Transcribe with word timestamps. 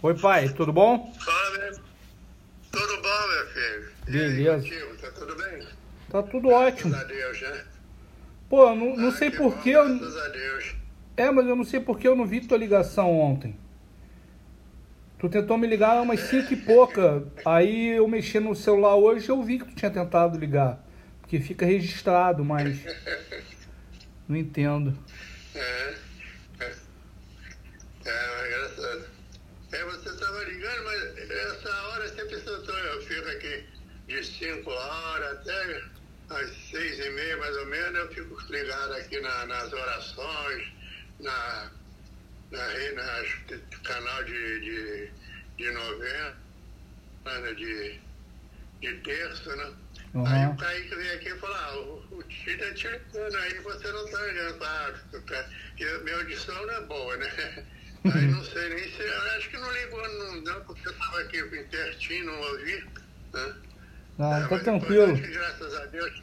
Oi, 0.00 0.14
pai, 0.14 0.48
tudo 0.50 0.72
bom? 0.72 1.12
Fala, 1.18 1.58
meu. 1.58 1.72
Tudo 2.70 3.02
bom, 3.02 3.28
meu 3.28 3.46
filho? 3.48 3.92
E 4.06 4.10
Beleza. 4.12 4.54
aí, 4.54 4.60
contigo, 4.62 4.96
tá 4.98 5.10
tudo 5.10 5.36
bem? 5.36 5.66
Tá 6.08 6.22
tudo 6.22 6.48
ótimo. 6.50 6.90
Graças 6.90 7.10
a 7.10 7.12
Deus, 7.12 7.40
né? 7.40 7.64
Pô, 8.48 8.68
eu 8.68 8.76
não, 8.76 8.96
não 8.96 9.08
Ah, 9.08 9.12
sei 9.12 9.30
por 9.30 9.58
que 9.58 9.70
eu. 9.70 9.98
Graças 9.98 10.16
a 10.16 10.28
Deus. 10.28 10.74
É, 11.16 11.30
mas 11.32 11.46
eu 11.48 11.56
não 11.56 11.64
sei 11.64 11.80
por 11.80 11.98
que 11.98 12.06
eu 12.06 12.14
não 12.14 12.24
vi 12.26 12.40
tua 12.40 12.56
ligação 12.56 13.10
ontem. 13.18 13.58
Tu 15.18 15.28
tentou 15.28 15.58
me 15.58 15.66
ligar 15.66 16.00
umas 16.00 16.20
cinco 16.20 16.52
e 16.52 16.56
pouca. 16.56 17.26
Aí 17.44 17.88
eu 17.88 18.06
mexi 18.06 18.38
no 18.38 18.54
celular 18.54 18.94
hoje 18.94 19.26
e 19.26 19.30
eu 19.30 19.42
vi 19.42 19.58
que 19.58 19.64
tu 19.64 19.74
tinha 19.74 19.90
tentado 19.90 20.38
ligar. 20.38 20.80
Porque 21.20 21.40
fica 21.40 21.66
registrado, 21.66 22.44
mas. 22.44 22.78
Não 24.28 24.36
entendo. 24.36 24.96
É. 25.56 25.94
É, 26.60 26.64
é 26.64 28.36
mas 28.36 28.48
graças 28.48 28.84
a 28.84 28.92
Deus. 28.94 29.18
É, 29.70 29.84
você 29.84 30.08
estava 30.08 30.44
ligando, 30.44 30.84
mas 30.84 31.17
essa 31.30 31.82
hora 31.88 32.08
sempre 32.08 32.40
tô, 32.40 32.72
eu 32.72 33.02
fico 33.02 33.28
aqui 33.28 33.64
de 34.06 34.24
5 34.24 34.70
horas 34.70 35.38
até 35.38 35.82
às 36.30 36.50
seis 36.70 36.98
e 36.98 37.10
meia, 37.10 37.36
mais 37.38 37.56
ou 37.56 37.66
menos, 37.66 37.98
eu 37.98 38.08
fico 38.12 38.52
ligado 38.52 38.94
aqui 38.94 39.20
na- 39.20 39.46
nas 39.46 39.72
orações, 39.72 40.72
na, 41.20 41.70
na, 42.50 42.92
nas 42.94 43.32
canal 43.84 44.24
de, 44.24 44.60
de, 44.60 45.10
de 45.56 45.70
novena, 45.70 46.36
né, 47.24 47.54
de, 47.54 48.00
de 48.80 48.94
terça, 49.02 49.56
né? 49.56 49.72
Uhum. 50.14 50.26
Aí 50.26 50.46
o 50.46 50.56
Kaique 50.56 50.94
veio 50.94 51.14
aqui 51.14 51.28
e 51.28 51.38
falou, 51.38 51.56
ah, 51.56 51.76
o, 51.78 52.18
o 52.18 52.22
Tito 52.24 52.64
é 52.64 52.72
te 52.72 52.88
ligando 52.88 53.36
aí, 53.36 53.58
você 53.60 53.92
não 53.92 54.10
tá 54.10 54.26
ligando. 54.26 54.64
Ah, 54.64 54.94
minha 56.04 56.16
audição 56.16 56.66
não 56.66 56.74
é 56.74 56.80
boa, 56.82 57.16
né? 57.16 57.66
Aí 58.04 58.26
não 58.26 58.44
sei 58.44 58.68
nem 58.74 58.84
se. 58.92 59.02
Eu 59.02 59.22
acho 59.36 59.50
que 59.50 59.56
não 59.58 59.72
ligou, 59.72 60.08
não, 60.08 60.40
não 60.42 60.60
porque 60.64 60.86
eu 60.88 60.92
estava 60.92 61.20
aqui 61.20 61.42
pertinho, 61.42 62.26
não 62.26 62.40
ouvi. 62.40 62.84
Né? 63.34 63.54
Ah, 64.20 64.40
É, 64.44 64.48
tá 64.48 64.58
tranquilo. 64.60 65.14
depois, 65.14 65.30
graças 65.34 65.74
a 65.74 65.84
Deus. 65.86 66.22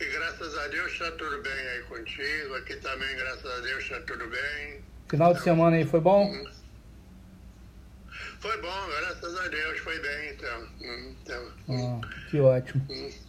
E 0.00 0.04
graças 0.06 0.56
a 0.58 0.68
Deus 0.68 0.92
está 0.92 1.10
tudo 1.12 1.42
bem 1.42 1.52
aí 1.52 1.82
contigo. 1.82 2.54
Aqui 2.54 2.76
também, 2.76 3.16
graças 3.16 3.44
a 3.46 3.60
Deus, 3.60 3.82
está 3.84 4.00
tudo 4.00 4.26
bem. 4.28 4.80
Final 5.10 5.34
de 5.34 5.42
semana 5.42 5.76
aí 5.76 5.84
foi 5.84 6.00
bom? 6.00 6.32
Foi 8.40 8.60
bom, 8.62 8.86
graças 9.00 9.38
a 9.38 9.48
Deus, 9.48 9.78
foi 9.80 9.98
bem 10.00 10.30
então. 10.32 10.62
Hum, 10.80 11.14
então 11.22 11.52
hum, 11.68 12.00
Ah, 12.02 12.08
que 12.30 12.40
ótimo. 12.40 12.86
Isso 12.90 13.20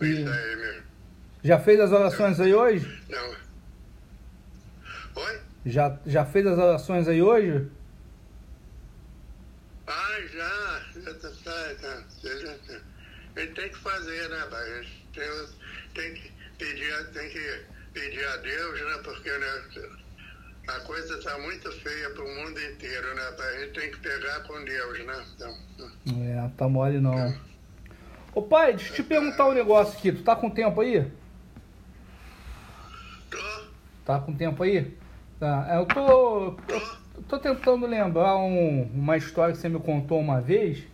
aí 0.00 0.56
mesmo. 0.56 0.82
Já 1.44 1.58
fez 1.60 1.78
as 1.80 1.92
orações 1.92 2.40
aí 2.40 2.52
hoje? 2.54 3.02
Não. 3.08 3.36
Oi? 5.22 5.40
Já, 5.64 5.98
já 6.06 6.24
fez 6.24 6.46
as 6.46 6.58
orações 6.58 7.06
aí 7.06 7.22
hoje? 7.22 7.68
Ah, 9.86 10.20
já. 10.32 11.00
já 11.00 11.14
tá, 11.14 11.30
tá, 11.80 12.04
já. 12.22 12.54
A 13.36 13.40
gente 13.40 13.54
tem 13.54 13.68
que 13.68 13.78
fazer, 13.78 14.28
né, 14.28 14.46
pai? 14.50 14.86
Tem, 15.14 15.24
tem 15.94 16.14
que 16.14 16.32
pedir, 16.58 16.92
a- 16.94 17.04
tem 17.04 17.28
que 17.28 17.60
pedir 17.92 18.24
a 18.26 18.36
Deus, 18.38 18.80
né? 18.80 19.00
Porque 19.04 19.30
né, 19.30 19.62
a 20.68 20.80
coisa 20.80 21.16
está 21.18 21.38
muito 21.38 21.70
feia 21.72 22.10
para 22.10 22.24
o 22.24 22.28
mundo 22.34 22.58
inteiro, 22.60 23.14
né, 23.14 23.30
pai? 23.32 23.56
A 23.56 23.60
gente 23.60 23.80
tem 23.80 23.90
que 23.90 23.98
pegar 23.98 24.40
com 24.40 24.64
Deus, 24.64 24.98
né? 25.06 25.24
Então, 25.34 25.58
É, 26.22 26.50
tá 26.56 26.68
mole 26.68 27.00
não. 27.00 27.34
Ô 28.34 28.42
pai, 28.42 28.74
deixa 28.74 28.92
eu 28.92 28.96
te 28.96 29.02
perguntar 29.02 29.46
um 29.48 29.52
negócio 29.52 29.96
aqui. 29.98 30.12
Tu 30.12 30.22
tá 30.22 30.34
com 30.36 30.48
tempo 30.50 30.80
aí? 30.80 31.10
tô, 33.30 33.38
Tá 34.04 34.18
com 34.20 34.34
tempo 34.34 34.62
aí? 34.62 34.96
Tá. 35.40 35.66
Eu 35.74 35.86
tô. 35.86 36.56
Eu 37.16 37.22
tô 37.28 37.38
tentando 37.38 37.86
lembrar 37.86 38.36
um- 38.36 38.82
uma 38.94 39.16
história 39.16 39.52
que 39.54 39.58
você 39.60 39.68
me 39.70 39.80
contou 39.80 40.20
uma 40.20 40.40
vez. 40.40 40.84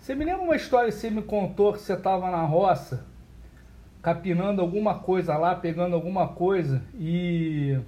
Você 0.00 0.14
me 0.14 0.24
lembra 0.24 0.42
uma 0.42 0.56
história 0.56 0.90
que 0.90 0.96
você 0.98 1.10
me 1.10 1.22
contou 1.22 1.72
que 1.74 1.78
você 1.80 1.96
tava 1.96 2.30
na 2.30 2.42
roça, 2.42 3.04
capinando 4.02 4.60
alguma 4.60 4.98
coisa 4.98 5.36
lá, 5.36 5.54
pegando 5.54 5.94
alguma 5.94 6.28
coisa 6.28 6.82
e. 6.94 7.78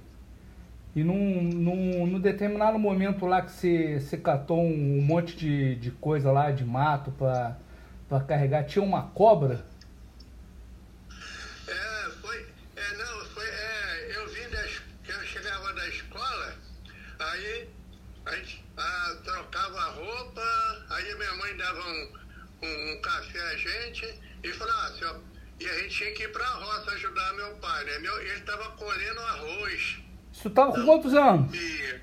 E 0.95 1.03
num, 1.03 1.41
num, 1.43 2.07
num 2.07 2.19
determinado 2.21 2.79
momento 2.79 3.25
lá 3.25 3.41
que 3.41 3.51
você, 3.51 3.99
você 3.99 4.15
catou 4.17 4.61
um, 4.63 5.01
monte 5.01 5.35
de, 5.35 5.75
de 5.75 5.91
coisa 5.91 6.31
lá, 6.31 6.51
de 6.51 6.63
mato 6.63 7.11
pra 7.11 7.57
carregar, 8.25 8.63
tinha 8.63 8.81
uma 8.85 9.01
cobra? 9.07 9.65
É, 11.67 12.09
foi. 12.21 12.45
É, 12.77 12.97
não, 12.97 13.25
foi. 13.25 13.43
É, 13.45 14.17
eu 14.17 14.27
vim 14.29 14.49
da. 14.49 14.65
es- 14.65 14.81
que 15.03 15.11
Eu 15.11 15.19
chegava 15.23 15.73
da 15.73 15.87
escola, 15.89 16.53
aí 17.19 17.67
a 18.25 18.35
gente 18.37 18.63
ah, 18.77 19.15
trocava 19.23 19.77
a 19.77 19.89
roupa, 19.91 20.41
aí 20.91 21.13
minha 21.15 21.33
mãe 21.35 21.54
dava 21.65 21.81
um, 21.87 22.13
um, 22.63 22.91
um 22.93 23.01
café 23.01 23.41
a 23.41 23.57
gente 23.57 24.19
e 24.43 24.53
falava 24.53 24.87
assim. 24.87 25.23
E 25.59 25.69
a 25.69 25.79
gente 25.79 25.95
tinha 25.95 26.11
que 26.13 26.23
ir 26.23 26.31
pra 26.31 26.45
roça 26.47 26.91
ajudar 26.91 27.33
meu 27.33 27.55
pai, 27.57 27.83
né? 27.85 27.99
Meu, 27.99 28.21
ele 28.21 28.41
tava 28.41 28.69
colhendo 28.71 29.19
arroz. 29.21 29.97
Isso 30.33 30.49
tava 30.49 30.73
com 30.73 30.85
quantos 30.85 31.13
anos? 31.13 31.55
E. 31.55 32.01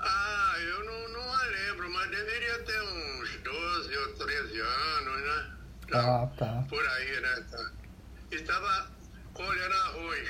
Ah, 0.00 0.54
eu 0.58 0.84
não, 0.84 1.08
não 1.08 1.32
a 1.34 1.44
lembro, 1.44 1.90
mas 1.90 2.10
deveria 2.10 2.58
ter 2.64 2.82
uns 2.82 3.36
12 3.42 3.96
ou 3.98 4.14
13 4.14 4.60
anos, 4.60 5.22
né? 5.22 5.50
Ah, 5.92 6.26
tá. 6.38 6.64
por 6.68 6.86
aí, 6.88 7.20
né? 7.20 7.46
Tá. 7.50 7.70
E 8.32 8.34
estava 8.36 8.90
colhendo 9.34 9.74
arroz. 9.74 10.28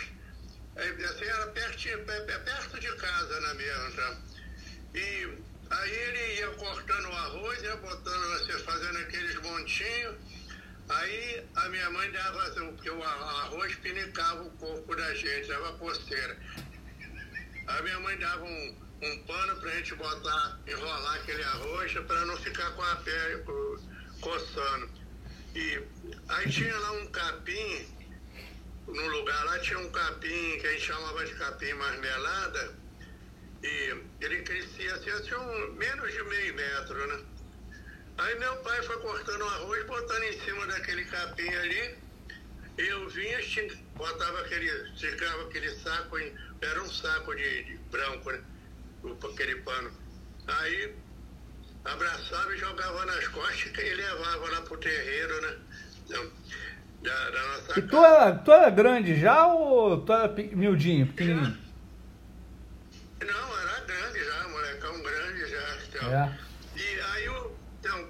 Assim, 0.76 1.24
era 1.24 1.47
pertinho, 1.48 1.98
pe- 2.04 2.20
pe- 2.22 2.38
perto 2.41 2.80
de 2.80 2.92
casa, 2.97 3.41
né, 3.41 3.54
mesmo, 3.54 3.92
tá? 3.92 4.16
E 4.94 5.28
aí 5.70 5.91
ele 5.92 6.34
ia 6.41 6.50
cortando 6.52 7.06
o 7.08 7.12
arroz, 7.12 7.62
ia 7.62 7.76
botando, 7.76 8.32
assim, 8.34 8.52
fazendo 8.64 8.98
aqueles 8.98 9.34
montinhos. 9.41 10.16
Aí 10.88 11.47
a 11.56 11.69
minha 11.70 11.91
mãe 11.91 12.10
dava, 12.12 12.42
assim, 12.44 12.66
porque 12.72 12.91
o 12.91 13.02
arroz 13.02 13.74
pinicava 13.76 14.42
o 14.42 14.50
corpo 14.53 14.94
da 14.94 15.14
gente, 15.14 15.48
dava 15.48 15.72
coceira. 15.78 16.38
Aí 17.66 17.82
minha 17.82 18.00
mãe 18.00 18.19
dava 18.19 18.44
um, 18.44 18.78
um 19.03 19.24
pano 19.24 19.56
pra 19.60 19.70
gente 19.70 19.94
botar, 19.94 20.60
enrolar 20.66 21.14
aquele 21.16 21.42
arroz 21.42 21.92
pra 22.06 22.24
não 22.26 22.36
ficar 22.36 22.70
com 22.72 22.82
a 22.82 22.97
pele 22.97 23.38
co- 23.38 23.80
coçando. 24.20 24.91
E 25.54 25.82
aí 26.28 26.50
tinha 26.50 26.76
lá 26.78 26.92
um 26.92 27.06
capim, 27.06 27.88
no 28.86 29.06
lugar 29.08 29.44
lá 29.47 29.58
tinha 29.60 29.78
um 29.78 29.91
capim 29.91 30.58
que 30.60 30.66
a 30.66 30.72
gente 30.72 30.84
chamava 30.84 31.24
de 31.24 31.34
capim 31.34 31.72
marmelada, 31.74 32.84
e 33.64 33.97
ele 34.20 34.42
crescia 34.42 34.94
assim, 34.94 35.10
assim 35.10 35.34
um, 35.34 35.72
menos 35.72 36.12
de 36.12 36.22
meio 36.25 36.54
metro, 36.54 37.06
né? 37.06 37.19
Aí 38.19 38.38
meu 38.38 38.56
pai 38.58 38.82
foi 38.82 38.97
cortando 39.00 39.41
o 39.42 39.48
arroz, 39.48 39.86
botando 39.86 40.22
em 40.25 40.41
cima 40.41 40.66
daquele 40.66 41.04
capim 41.06 41.48
ali, 41.48 41.97
eu 42.76 43.08
vinha, 43.08 43.38
botava 43.97 44.41
aquele, 44.41 44.66
esticava 44.92 45.42
aquele 45.44 45.70
saco, 45.76 46.19
em- 46.19 46.34
era 46.60 46.82
um 46.82 46.88
saco 46.91 47.34
de, 47.34 47.64
de 47.64 47.76
branco, 47.91 48.30
né? 48.30 48.41
Aquele 49.32 49.56
pano. 49.56 49.91
Aí 50.47 50.94
abraçava 51.84 52.54
e 52.54 52.58
jogava 52.58 53.04
nas 53.06 53.28
costas 53.28 53.78
e 53.78 53.94
levava 53.94 54.50
lá 54.50 54.60
pro 54.62 54.76
terreiro, 54.78 55.41
né? 55.42 55.54
Então, 56.04 56.30
da, 57.03 57.30
da 57.30 57.47
nossa 57.48 57.78
E 57.78 57.82
tu 57.82 57.97
era, 57.97 58.32
tu 58.38 58.53
era 58.53 58.70
grande 58.70 59.19
já 59.20 59.47
ou 59.47 60.04
tu 60.04 60.12
era 60.12 60.28
miudinho, 60.54 61.06
pequenininho? 61.06 61.64
Não, 63.24 63.60
era 63.60 63.80
grande 63.80 64.24
já, 64.24 64.48
molecão 64.48 65.03
grande 65.03 65.50
já. 65.50 65.76
Então. 65.88 66.03
É. 66.14 66.30
E 66.76 67.00
aí, 67.00 67.26
então, 67.80 68.08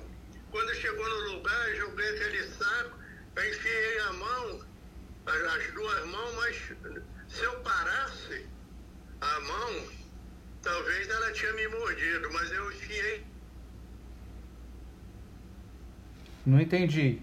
quando 0.50 0.75
chegou 0.75 1.09
no 1.09 1.37
lugar, 1.37 1.70
eu 1.70 1.76
joguei 1.76 2.06
aquele 2.06 2.42
saco, 2.48 2.98
eu 3.34 3.50
enfiei 3.50 3.98
a 4.00 4.12
mão, 4.12 4.60
as, 5.25 5.42
as 5.42 5.72
duas 5.72 6.06
mãos, 6.09 6.34
mas 6.34 6.56
se 7.28 7.43
eu 7.43 7.60
parasse 7.60 8.47
a 9.22 9.41
mão, 9.41 9.88
talvez 10.60 11.09
ela 11.09 11.32
tinha 11.32 11.53
me 11.54 11.66
mordido, 11.69 12.31
mas 12.31 12.52
eu 12.52 12.73
enfiei 12.73 13.25
Não 16.44 16.61
entendi. 16.61 17.23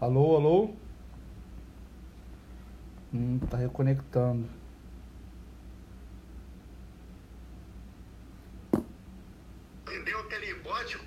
Alô, 0.00 0.36
alô? 0.36 0.74
Hum, 3.12 3.38
tá 3.50 3.58
reconectando. 3.58 4.48
deu 10.08 10.20
aquele 10.20 10.54
bote, 10.54 10.98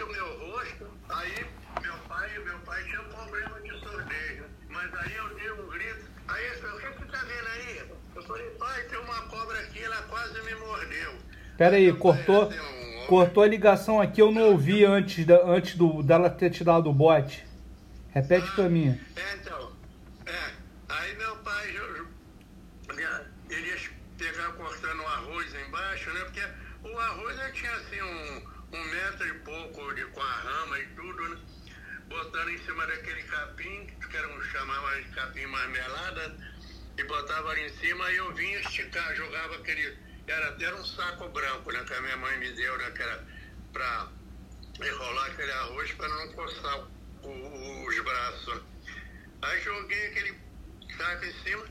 o 0.00 0.06
meu 0.06 0.38
rosto, 0.38 0.86
aí 1.10 1.46
meu 1.82 1.98
pai, 2.08 2.38
meu 2.38 2.58
pai 2.60 2.82
tinha 2.84 3.00
um 3.00 3.08
problema 3.10 3.60
de 3.60 3.78
sordeio. 3.82 4.44
Mas 4.68 4.94
aí 4.94 5.14
eu 5.14 5.34
dei 5.34 5.52
um 5.52 5.68
grito, 5.68 6.10
aí 6.28 6.46
ele 6.46 6.54
falou, 6.56 6.76
o 6.76 6.80
que 6.80 6.92
que 6.92 7.12
tá 7.12 7.18
vendo 7.18 7.48
aí? 7.48 7.90
Eu 8.14 8.22
falei, 8.22 8.50
pai, 8.50 8.82
tem 8.84 8.98
uma 8.98 9.22
cobra 9.22 9.58
aqui, 9.60 9.82
ela 9.82 10.02
quase 10.02 10.42
me 10.42 10.54
mordeu. 10.54 11.18
Pera 11.58 11.76
aí, 11.76 11.90
pai 11.90 12.00
cortou, 12.00 12.42
assim, 12.48 12.60
um 12.60 13.06
cortou 13.06 13.42
a 13.42 13.46
ligação 13.48 14.00
aqui, 14.00 14.22
eu 14.22 14.32
não 14.32 14.42
ouvi 14.52 14.84
antes, 14.84 15.26
da, 15.26 15.42
antes 15.44 15.76
do, 15.76 16.02
dela 16.02 16.30
ter 16.30 16.50
te 16.50 16.64
dado 16.64 16.88
o 16.88 16.94
bote. 16.94 17.46
Repete 18.10 18.50
pra 18.52 18.68
mim. 18.68 18.98
É, 19.16 19.34
então, 19.34 19.72
é, 20.26 20.52
aí 20.88 21.16
meu 21.16 21.36
pai, 21.36 21.72
jo- 21.72 21.92
botando 24.82 25.06
arroz 25.06 25.54
embaixo, 25.54 26.10
né? 26.12 26.20
Porque 26.24 26.42
o 26.84 26.98
arroz 26.98 27.38
eu 27.38 27.52
tinha 27.52 27.72
assim 27.76 28.02
um, 28.02 28.42
um 28.72 28.84
metro 28.84 29.26
e 29.26 29.34
pouco 29.40 29.94
de, 29.94 30.04
com 30.06 30.20
a 30.20 30.32
rama 30.32 30.78
e 30.78 30.86
tudo, 30.88 31.28
né? 31.28 31.36
Botando 32.22 32.50
em 32.50 32.58
cima 32.64 32.86
daquele 32.86 33.22
capim, 33.24 33.86
que 34.08 34.16
era 34.16 34.28
um 34.28 34.42
chamava 34.42 35.02
de 35.02 35.08
capim 35.08 35.44
marmelada, 35.46 36.36
e 36.96 37.02
botava 37.02 37.50
ali 37.50 37.66
em 37.66 37.76
cima 37.78 38.12
e 38.12 38.16
eu 38.16 38.32
vinha 38.34 38.60
esticar, 38.60 39.16
jogava 39.16 39.56
aquele. 39.56 39.98
Era 40.28 40.50
até 40.50 40.72
um 40.72 40.84
saco 40.84 41.28
branco, 41.30 41.72
né? 41.72 41.82
Que 41.84 41.94
a 41.94 42.00
minha 42.00 42.16
mãe 42.18 42.38
me 42.38 42.52
deu, 42.52 42.78
né? 42.78 42.92
Que 42.92 43.02
era 43.02 43.24
enrolar 44.80 45.30
aquele 45.32 45.50
arroz 45.50 45.92
para 45.94 46.08
não 46.08 46.32
coçar 46.34 46.78
o, 47.24 47.28
o, 47.28 47.88
os 47.88 48.04
braços. 48.04 48.62
Aí 49.42 49.60
joguei 49.62 50.06
aquele 50.06 50.40
saco 50.96 51.24
em 51.24 51.32
cima 51.42 51.66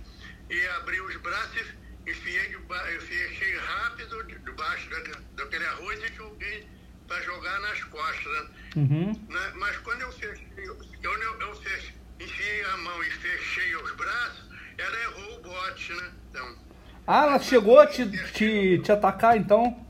e 0.49 0.67
abri 0.67 0.99
os 0.99 1.15
braços 1.21 1.81
enfiei, 2.05 2.49
de, 2.49 3.57
rápido 3.57 4.23
debaixo 4.23 4.89
daquele 5.35 5.65
arroz 5.65 6.03
e 6.03 6.13
joguei 6.13 6.67
para 7.11 7.21
jogar 7.23 7.59
nas 7.59 7.83
costas. 7.83 8.23
Né? 8.25 8.49
Uhum. 8.77 9.27
Né? 9.27 9.51
Mas 9.55 9.77
quando 9.79 10.01
eu 10.01 10.11
fechei, 10.13 10.67
quando 11.03 11.23
eu, 11.23 11.41
eu 11.41 11.55
fechei, 11.57 11.93
enfiei 12.21 12.63
a 12.63 12.77
mão 12.77 13.03
e 13.03 13.11
fechei 13.11 13.75
os 13.75 13.91
braços, 13.95 14.45
ela 14.77 14.99
errou 15.01 15.37
o 15.37 15.41
bote, 15.41 15.93
né? 15.93 16.11
Então, 16.29 16.57
ah, 17.05 17.23
ela 17.23 17.39
chegou 17.39 17.79
a 17.79 17.87
te, 17.87 18.09
te, 18.31 18.79
te 18.79 18.91
atacar 18.91 19.35
então? 19.35 19.85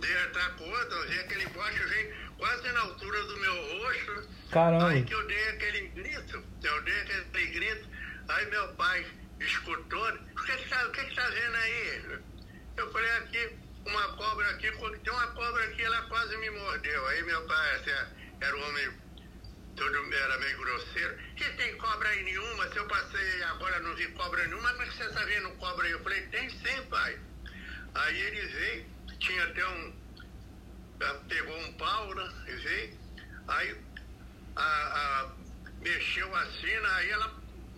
De 0.00 0.12
atacou, 0.16 0.82
então, 0.82 1.02
aquele 1.02 1.46
bote 1.46 1.78
veio 1.78 2.16
quase 2.36 2.72
na 2.72 2.80
altura 2.80 3.22
do 3.24 3.36
meu 3.36 3.54
rosto. 3.54 4.28
Caramba. 4.50 4.88
Aí 4.88 5.04
que 5.04 5.14
eu 5.14 5.26
dei 5.26 5.48
aquele 5.50 5.88
grito, 5.88 6.42
eu 6.62 6.82
dei 6.82 7.00
aquele 7.02 7.46
grito, 7.46 7.88
aí 8.28 8.50
meu 8.50 8.68
pai 8.74 9.06
escutou, 9.38 10.08
o 10.08 10.42
que 10.42 10.52
o 10.52 10.92
que 10.92 11.00
está 11.02 11.28
vendo 11.28 11.56
aí? 11.56 12.20
Eu 12.76 12.90
falei 12.90 13.10
aqui, 13.18 13.56
uma 13.86 14.16
cobra 14.16 14.50
aqui, 14.50 14.70
tem 14.72 15.12
uma 15.12 15.26
cobra 15.28 15.64
aqui, 15.64 15.82
ela 15.82 16.02
quase 16.02 16.36
me 16.36 16.50
mordeu. 16.50 17.06
Aí 17.06 17.22
meu 17.22 17.46
pai, 17.46 17.76
assim, 17.76 17.90
era 18.40 18.56
um 18.56 18.68
homem, 18.68 18.92
todo, 19.76 20.14
era 20.14 20.38
meio 20.38 20.58
grosseiro, 20.58 21.16
que 21.36 21.44
tem 21.52 21.76
cobra 21.76 22.08
aí 22.08 22.22
nenhuma, 22.24 22.68
se 22.68 22.76
eu 22.76 22.86
passei 22.86 23.42
agora 23.44 23.78
não 23.80 23.94
vi 23.94 24.08
cobra 24.12 24.44
nenhuma, 24.46 24.72
mas 24.74 24.94
você 24.94 25.04
está 25.04 25.24
vendo 25.24 25.50
cobra 25.56 25.86
aí? 25.86 25.92
Eu 25.92 26.02
falei, 26.02 26.20
tem 26.26 26.50
sim, 26.50 26.82
pai. 26.90 27.18
Aí 27.94 28.20
ele 28.20 28.46
veio, 28.46 28.86
tinha 29.20 29.44
até 29.44 29.66
um, 29.66 29.94
pegou 31.28 31.58
um 31.58 31.72
pau, 31.74 32.14
né, 32.14 32.32
e 32.48 32.52
veio, 32.56 32.98
aí 33.48 33.76
a, 34.56 34.62
a, 34.62 35.32
mexeu 35.80 36.34
aí 36.34 37.10
ela 37.10 37.28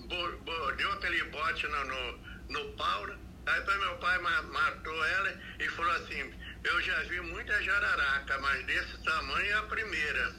bo, 0.06 0.32
bo, 0.38 0.72
deu 0.72 0.90
aquele 0.92 1.22
bote 1.24 1.66
no, 1.66 1.84
no, 1.84 2.18
no 2.48 2.72
pau, 2.76 3.06
né, 3.06 3.18
Aí 3.48 3.78
meu 3.78 3.96
pai 3.96 4.18
matou 4.18 5.04
ela 5.06 5.34
e 5.58 5.68
falou 5.70 5.92
assim, 5.92 6.34
eu 6.64 6.82
já 6.82 7.00
vi 7.04 7.20
muita 7.22 7.62
jararaca, 7.62 8.38
mas 8.40 8.66
desse 8.66 9.02
tamanho 9.02 9.50
é 9.50 9.54
a 9.54 9.62
primeira. 9.62 10.32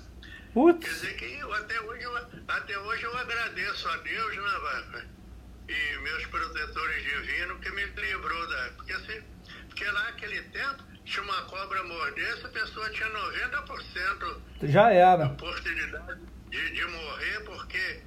Putz. 0.53 0.85
Quer 0.85 0.94
dizer 0.94 1.15
que 1.17 1.39
eu, 1.39 1.53
até, 1.53 1.81
hoje, 1.81 2.03
eu, 2.03 2.17
até 2.47 2.77
hoje 2.77 3.03
eu 3.03 3.17
agradeço 3.17 3.89
a 3.89 3.97
Deus, 3.97 4.35
né? 4.35 5.07
E 5.67 5.97
meus 6.00 6.25
protetores 6.27 7.03
divinos 7.03 7.59
que 7.61 7.71
me 7.71 7.85
livrou 7.85 8.47
da. 8.50 8.69
Porque, 8.75 8.94
assim, 8.94 9.21
porque 9.67 9.85
lá 9.85 10.03
naquele 10.03 10.41
tempo, 10.44 10.83
se 11.05 11.19
uma 11.19 11.41
cobra 11.44 11.83
mordesse, 11.83 12.45
a 12.45 12.50
pessoa 12.50 12.89
tinha 12.89 13.09
90% 13.09 14.41
já 14.63 14.91
era. 14.91 15.25
oportunidade 15.25 16.21
de, 16.50 16.71
de 16.73 16.85
morrer, 16.85 17.39
porque 17.45 18.01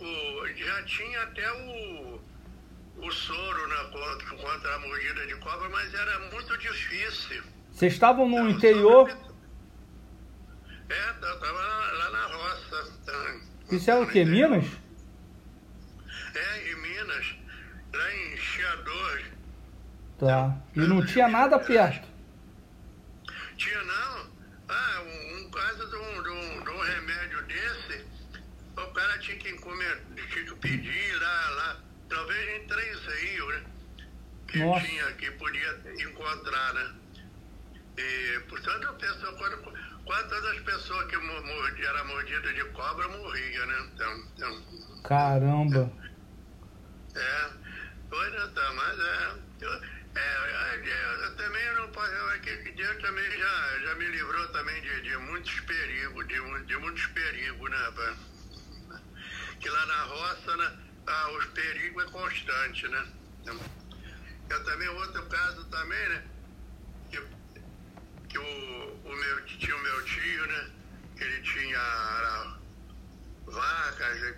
o, 0.00 0.46
já 0.56 0.82
tinha 0.84 1.22
até 1.22 1.52
o 1.52 2.20
o 2.96 3.10
soro 3.10 3.68
na, 3.68 3.84
contra, 3.84 4.36
contra 4.36 4.74
a 4.74 4.78
mordida 4.78 5.26
de 5.26 5.34
cobra, 5.36 5.68
mas 5.68 5.92
era 5.92 6.18
muito 6.30 6.56
difícil. 6.58 7.42
Vocês 7.70 7.92
estavam 7.92 8.28
no 8.28 8.48
interior? 8.48 9.08
É, 10.88 11.08
eu 11.08 11.34
estava 11.34 11.52
lá, 11.52 11.92
lá, 11.92 12.10
na 12.10 12.26
roça. 12.26 12.92
Tá, 13.04 13.40
Isso 13.70 13.90
é 13.90 13.98
o 13.98 14.06
que, 14.06 14.24
Minas? 14.24 14.64
É, 16.34 16.70
em 16.70 16.76
Minas, 16.76 17.36
lá 17.92 18.14
em 18.14 18.36
Chiador. 18.36 19.22
Tá. 20.18 20.56
E 20.76 20.80
não 20.80 21.04
tinha 21.04 21.28
nada 21.28 21.58
perto? 21.58 22.06
Tinha 23.56 23.82
não. 23.82 24.34
Ah, 24.68 25.02
um, 25.02 25.38
um 25.38 25.50
caso 25.50 25.90
de 25.90 25.96
um, 25.96 26.22
de, 26.22 26.28
um, 26.28 26.64
de 26.64 26.70
um 26.70 26.80
remédio 26.80 27.42
desse, 27.46 28.04
o 28.76 28.86
cara 28.92 29.18
tinha 29.18 29.36
que, 29.36 29.52
comer, 29.54 30.02
tinha 30.14 30.44
que 30.44 30.54
pedir 30.56 31.20
lá, 31.20 31.50
lá 31.50 31.80
talvez 32.08 32.62
em 32.62 32.66
três 32.66 33.06
rios, 33.06 33.54
né? 33.54 33.64
Que 34.48 34.58
Nossa. 34.58 34.86
tinha, 34.86 35.12
que 35.12 35.30
podia 35.32 35.82
encontrar, 36.00 36.74
né? 36.74 36.94
E, 37.96 38.40
portanto, 38.48 38.88
a 38.88 38.92
pessoa, 38.94 39.32
quando, 39.34 39.74
quase 40.04 40.28
todas 40.28 40.56
as 40.56 40.60
pessoas 40.60 41.06
que 41.06 41.16
mordiam, 41.16 41.88
eram 41.88 42.06
mordidas 42.06 42.54
de 42.54 42.64
cobra 42.70 43.08
morriam, 43.08 43.66
né? 43.66 43.90
Então, 43.92 44.24
então, 44.36 45.02
Caramba! 45.04 45.92
É, 47.14 47.50
foi, 48.08 48.30
né? 48.30 48.48
Então, 48.50 48.74
mas 48.74 48.98
é. 48.98 49.34
Eu, 49.60 49.72
é, 50.16 50.80
é, 50.84 51.24
eu 51.24 51.36
também 51.36 51.74
não 51.74 51.88
posso. 51.90 52.12
É 52.12 52.38
que 52.38 52.72
Deus 52.72 53.02
também 53.02 53.38
já, 53.38 53.78
já 53.80 53.94
me 53.96 54.06
livrou 54.06 54.48
também 54.48 54.80
de, 54.82 55.02
de 55.02 55.16
muitos 55.18 55.60
perigos, 55.60 56.28
de, 56.28 56.64
de 56.66 56.76
muitos 56.78 57.06
perigos, 57.06 57.70
né? 57.70 57.92
Pra, 57.94 58.14
que 59.60 59.68
lá 59.68 59.86
na 59.86 60.02
roça, 60.02 60.56
né? 60.56 60.83
Ah, 61.06 61.30
os 61.32 61.46
perigos 61.46 62.04
é 62.04 62.10
constante, 62.10 62.88
né? 62.88 63.06
Eu 64.48 64.64
também, 64.64 64.88
outro 64.88 65.26
caso 65.26 65.64
também, 65.66 66.08
né? 66.08 66.24
Que, 67.10 67.22
que 68.28 68.38
o, 68.38 69.00
o 69.04 69.16
meu, 69.16 69.44
tinha 69.46 69.76
o 69.76 69.82
meu 69.82 70.04
tio, 70.04 70.46
né? 70.46 70.70
Ele 71.18 71.42
tinha 71.42 72.56
vacas 73.46 74.36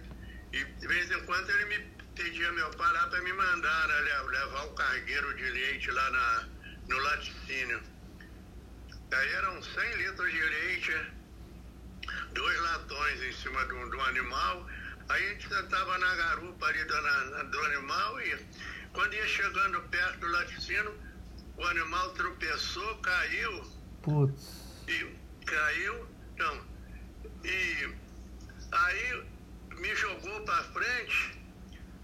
e 0.53 0.65
de 0.65 0.87
vez 0.87 1.11
em 1.11 1.21
quando 1.25 1.51
ele 1.51 1.65
me 1.67 1.79
pedia 2.15 2.53
meu 2.53 2.71
pai 2.71 2.93
lá 2.93 3.07
para 3.09 3.21
me 3.23 3.33
mandar 3.33 3.89
né, 3.89 4.23
levar 4.31 4.65
o 4.65 4.75
cargueiro 4.75 5.35
de 5.35 5.51
leite 5.51 5.91
lá 5.91 6.11
na, 6.11 6.49
no 6.89 6.99
laticínio. 6.99 7.83
Aí 9.13 9.33
eram 9.35 9.63
100 9.63 9.97
litros 9.97 10.33
de 10.33 10.41
leite, 10.41 11.13
dois 12.33 12.61
latões 12.61 13.23
em 13.23 13.33
cima 13.33 13.65
do, 13.67 13.91
do 13.91 14.01
animal 14.03 14.67
Aí 15.09 15.25
a 15.25 15.29
gente 15.31 15.47
estava 15.47 15.99
na 15.99 16.15
garupa 16.17 16.67
ali 16.67 16.85
do, 16.85 17.03
na, 17.03 17.43
do 17.45 17.61
animal 17.61 18.21
e 18.21 18.47
quando 18.93 19.15
ia 19.15 19.27
chegando 19.29 19.81
perto 19.83 20.19
do 20.19 20.27
laticínio, 20.29 20.95
o 21.57 21.65
animal 21.65 22.11
tropeçou, 22.11 22.97
caiu. 22.99 23.65
Putz. 24.03 24.85
E 24.89 25.17
caiu, 25.45 26.09
então. 26.35 26.61
E 27.45 27.95
aí 28.73 29.25
me 29.77 29.95
jogou 29.95 30.41
para 30.43 30.65
frente 30.65 31.39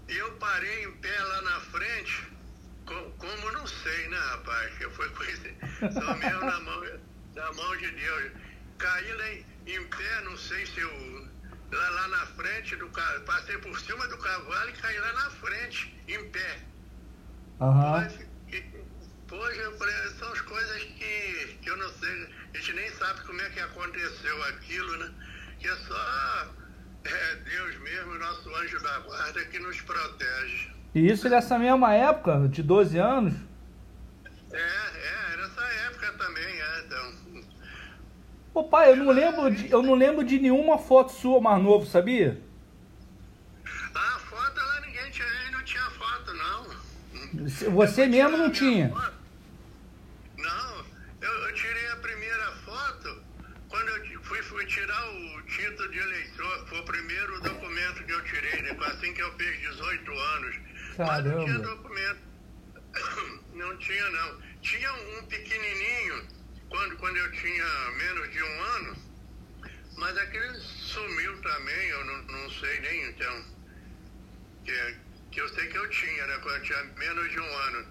e 0.07 0.17
eu 0.17 0.31
parei 0.33 0.85
em 0.85 0.91
pé 0.97 1.19
lá 1.19 1.41
na 1.41 1.59
frente. 1.59 2.27
Como, 2.85 3.11
como 3.11 3.51
não 3.51 3.65
sei, 3.67 4.07
né, 4.09 4.17
rapaz? 4.17 4.77
Que 4.77 4.89
foi 4.91 5.09
coisa. 5.09 5.49
Só 5.93 6.15
mesmo 6.15 6.39
na 6.39 6.59
mão, 6.59 6.99
na 7.35 7.53
mão 7.53 7.77
de 7.77 7.91
Deus. 7.91 8.31
Caí 8.77 9.13
lá 9.13 9.29
em, 9.29 9.45
em 9.67 9.87
pé, 9.87 10.21
não 10.21 10.37
sei 10.37 10.65
se 10.65 10.79
eu 10.79 11.22
lá, 11.73 11.89
lá 11.89 12.07
na 12.07 12.25
frente 12.27 12.75
do 12.75 12.87
carro, 12.89 13.21
passei 13.21 13.57
por 13.57 13.77
cima 13.79 14.07
do 14.07 14.17
cavalo 14.17 14.69
e 14.69 14.73
caí 14.73 14.99
lá 14.99 15.13
na 15.13 15.29
frente, 15.31 15.95
em 16.07 16.29
pé. 16.29 16.59
Uhum. 17.59 18.33
Poxa, 19.27 19.71
são 20.19 20.31
as 20.31 20.41
coisas 20.41 20.83
que, 20.83 21.57
que 21.61 21.69
eu 21.69 21.77
não 21.77 21.89
sei, 21.89 22.29
a 22.53 22.57
gente 22.57 22.73
nem 22.73 22.89
sabe 22.91 23.21
como 23.21 23.41
é 23.41 23.49
que 23.49 23.59
aconteceu 23.59 24.43
aquilo, 24.43 24.97
né? 24.97 25.11
Que 25.59 25.67
é 25.67 25.75
só 25.75 26.53
é, 27.05 27.35
Deus 27.37 27.79
mesmo, 27.79 28.13
nosso 28.15 28.55
anjo 28.55 28.81
da 28.81 28.99
guarda, 28.99 29.45
que 29.45 29.59
nos 29.59 29.81
protege. 29.81 30.71
E 30.93 31.11
isso 31.11 31.27
nessa 31.27 31.57
mesma 31.57 31.93
época, 31.93 32.47
de 32.47 32.61
12 32.61 32.97
anos? 32.97 33.33
É, 34.51 34.59
é, 34.59 35.37
nessa 35.37 35.63
época 35.87 36.13
também, 36.13 36.61
é, 36.61 36.83
então. 36.85 37.43
Ô 38.53 38.63
pai, 38.63 38.91
eu 38.91 38.95
não 38.95 39.11
lembro 39.11 39.49
de, 39.49 39.71
eu 39.71 39.81
não 39.81 39.95
lembro 39.95 40.23
de 40.23 40.39
nenhuma 40.39 40.77
foto 40.77 41.11
sua 41.11 41.41
mais 41.41 41.61
novo, 41.61 41.87
sabia? 41.87 42.39
Ah, 43.95 44.19
foto 44.29 44.59
lá 44.59 44.81
ninguém 44.81 45.09
tinha, 45.09 45.27
não 45.51 45.63
tinha 45.63 45.89
foto 45.89 46.33
não. 46.33 47.71
Você 47.71 48.05
mesmo 48.05 48.37
não 48.37 48.51
tinha? 48.51 48.89
Não, 50.37 50.85
eu, 51.19 51.31
eu, 51.31 51.53
tirei 51.55 51.87
a 51.87 51.95
primeira 51.95 52.51
foto 52.63 53.23
quando 53.69 53.89
eu 53.89 54.21
fui, 54.21 54.41
fui 54.43 54.65
tirar 54.67 55.03
o 55.09 55.41
título 55.47 55.89
de 55.89 55.97
eleitor, 55.97 56.67
foi 56.67 56.79
o 56.79 56.85
primeiro 56.85 57.41
documento 57.41 58.03
que 58.05 58.11
eu 58.11 58.23
tirei, 58.23 58.61
né, 58.61 58.77
assim 58.85 59.13
que 59.15 59.21
eu 59.23 59.33
fiz 59.33 59.59
18 59.61 60.11
anos. 60.11 60.55
Caramba. 60.95 61.13
Mas 61.13 61.25
não 61.25 61.45
tinha 61.45 61.59
documento. 61.59 62.33
Não 63.53 63.77
tinha 63.77 64.09
não. 64.09 64.41
Tinha 64.61 64.91
um 64.91 65.25
pequenininho 65.27 66.27
quando, 66.73 66.97
quando 66.97 67.17
eu 67.17 67.31
tinha 67.33 67.91
menos 67.97 68.31
de 68.31 68.41
um 68.41 68.61
ano, 68.63 68.97
mas 69.95 70.17
aquele 70.17 70.59
sumiu 70.59 71.39
também, 71.43 71.89
eu 71.89 72.03
não, 72.03 72.23
não 72.23 72.49
sei 72.49 72.79
nem 72.79 73.09
então. 73.09 73.45
Que, 74.65 74.97
que 75.29 75.39
eu 75.39 75.49
sei 75.49 75.67
que 75.67 75.77
eu 75.77 75.87
tinha, 75.91 76.25
né? 76.25 76.39
Quando 76.41 76.55
eu 76.55 76.63
tinha 76.63 76.83
menos 76.97 77.29
de 77.29 77.39
um 77.39 77.57
ano. 77.57 77.87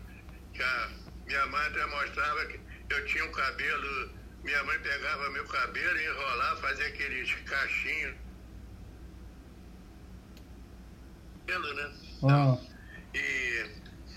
que 0.53 0.63
a 0.65 0.91
minha 1.27 1.47
mãe 1.47 1.65
até 1.69 1.87
mostrava 1.87 2.47
que 2.47 2.61
eu 2.91 3.07
tinha 3.07 3.25
um 3.25 3.31
cabelo, 3.31 4.11
minha 4.43 4.65
mãe 4.65 4.77
pegava 4.81 5.31
meu 5.31 5.47
cabelo, 5.47 6.01
enrolava, 6.01 6.61
fazia 6.61 6.89
aqueles 6.89 7.33
cachinhos. 7.49 8.17
Pelo, 11.47 11.73
né? 11.75 11.93
Ah. 12.25 12.59
E, 13.15 13.67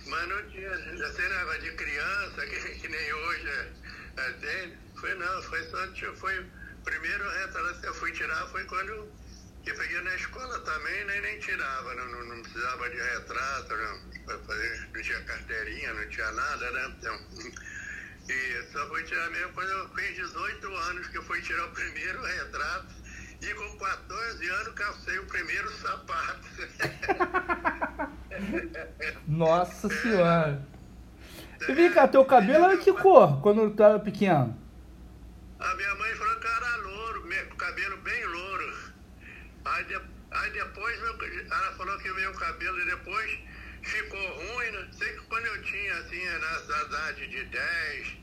mas 0.08 0.28
não 0.28 0.50
tinha, 0.50 0.72
assim, 0.72 1.22
negócio 1.22 1.62
de 1.62 1.72
criança, 1.74 2.46
que, 2.50 2.80
que 2.80 2.88
nem 2.88 3.14
hoje 3.14 3.48
é, 3.48 3.72
é, 4.18 4.32
tem. 4.34 4.78
Foi 5.00 5.14
não, 5.16 5.44
foi 5.44 5.64
só, 5.70 5.78
foi 6.16 6.46
primeiro 6.84 7.30
retrato 7.30 7.82
que 7.82 7.88
eu 7.88 7.94
fui 7.96 8.12
tirar 8.12 8.46
foi 8.48 8.64
quando 8.66 8.90
eu 8.90 9.12
ia 9.92 10.02
na 10.04 10.16
escola 10.16 10.60
também, 10.60 11.06
nem, 11.06 11.22
nem 11.22 11.40
tirava, 11.40 11.96
não, 11.96 12.06
não, 12.06 12.24
não 12.26 12.42
precisava 12.44 12.90
de 12.90 12.98
retrato, 12.98 13.76
não, 13.76 14.40
fazer, 14.46 14.90
não 14.94 15.02
tinha 15.02 15.22
carteirinha, 15.24 15.94
não 15.94 16.08
tinha 16.10 16.32
nada, 16.32 16.72
né? 16.72 16.96
Então, 16.98 17.20
e 18.30 18.72
só 18.72 18.88
fui 18.88 19.04
tirar 19.04 19.30
mesmo 19.32 19.54
quando 19.54 19.70
eu 19.70 19.90
fiz 19.90 20.16
18 20.16 20.76
anos 20.76 21.08
que 21.08 21.18
eu 21.18 21.24
fui 21.24 21.42
tirar 21.42 21.66
o 21.66 21.72
primeiro 21.72 22.22
retrato 22.24 22.94
e 23.42 23.54
com 23.54 23.78
14 23.78 24.50
anos 24.50 24.74
calcei 24.76 25.20
o 25.20 25.26
primeiro 25.26 25.72
sapato. 25.80 26.48
Nossa 29.28 29.90
senhora. 29.90 30.75
E 31.68 31.74
vem 31.74 31.92
cá, 31.92 32.08
teu 32.08 32.26
cabelo 32.26 32.66
era 32.66 32.78
que 32.78 32.92
cor 32.94 33.42
quando 33.42 33.70
tu 33.76 33.84
era 33.84 34.00
pequeno? 34.00 34.58
A 35.60 35.76
minha 35.76 35.96
mãe 35.96 36.16
falou 36.16 36.36
que 36.40 36.48
era 36.48 36.76
louro, 36.78 37.24
cabelo 37.58 37.98
bem 37.98 38.26
louro. 38.26 38.74
Aí, 39.66 39.84
de- 39.86 40.02
aí 40.32 40.52
depois 40.52 41.02
meu- 41.02 41.18
ela 41.52 41.72
falou 41.74 41.98
que 42.00 42.12
o 42.12 42.16
meu 42.16 42.34
cabelo 42.34 42.86
depois 42.86 43.40
ficou 43.82 44.20
ruim, 44.20 44.72
né? 44.72 44.88
Sei 44.92 45.08
que 45.14 45.22
quando 45.28 45.46
eu 45.46 45.62
tinha 45.64 45.98
assim, 46.00 46.24
nessa 46.26 46.86
idade 46.86 47.28
de 47.28 47.44
10, 47.46 48.18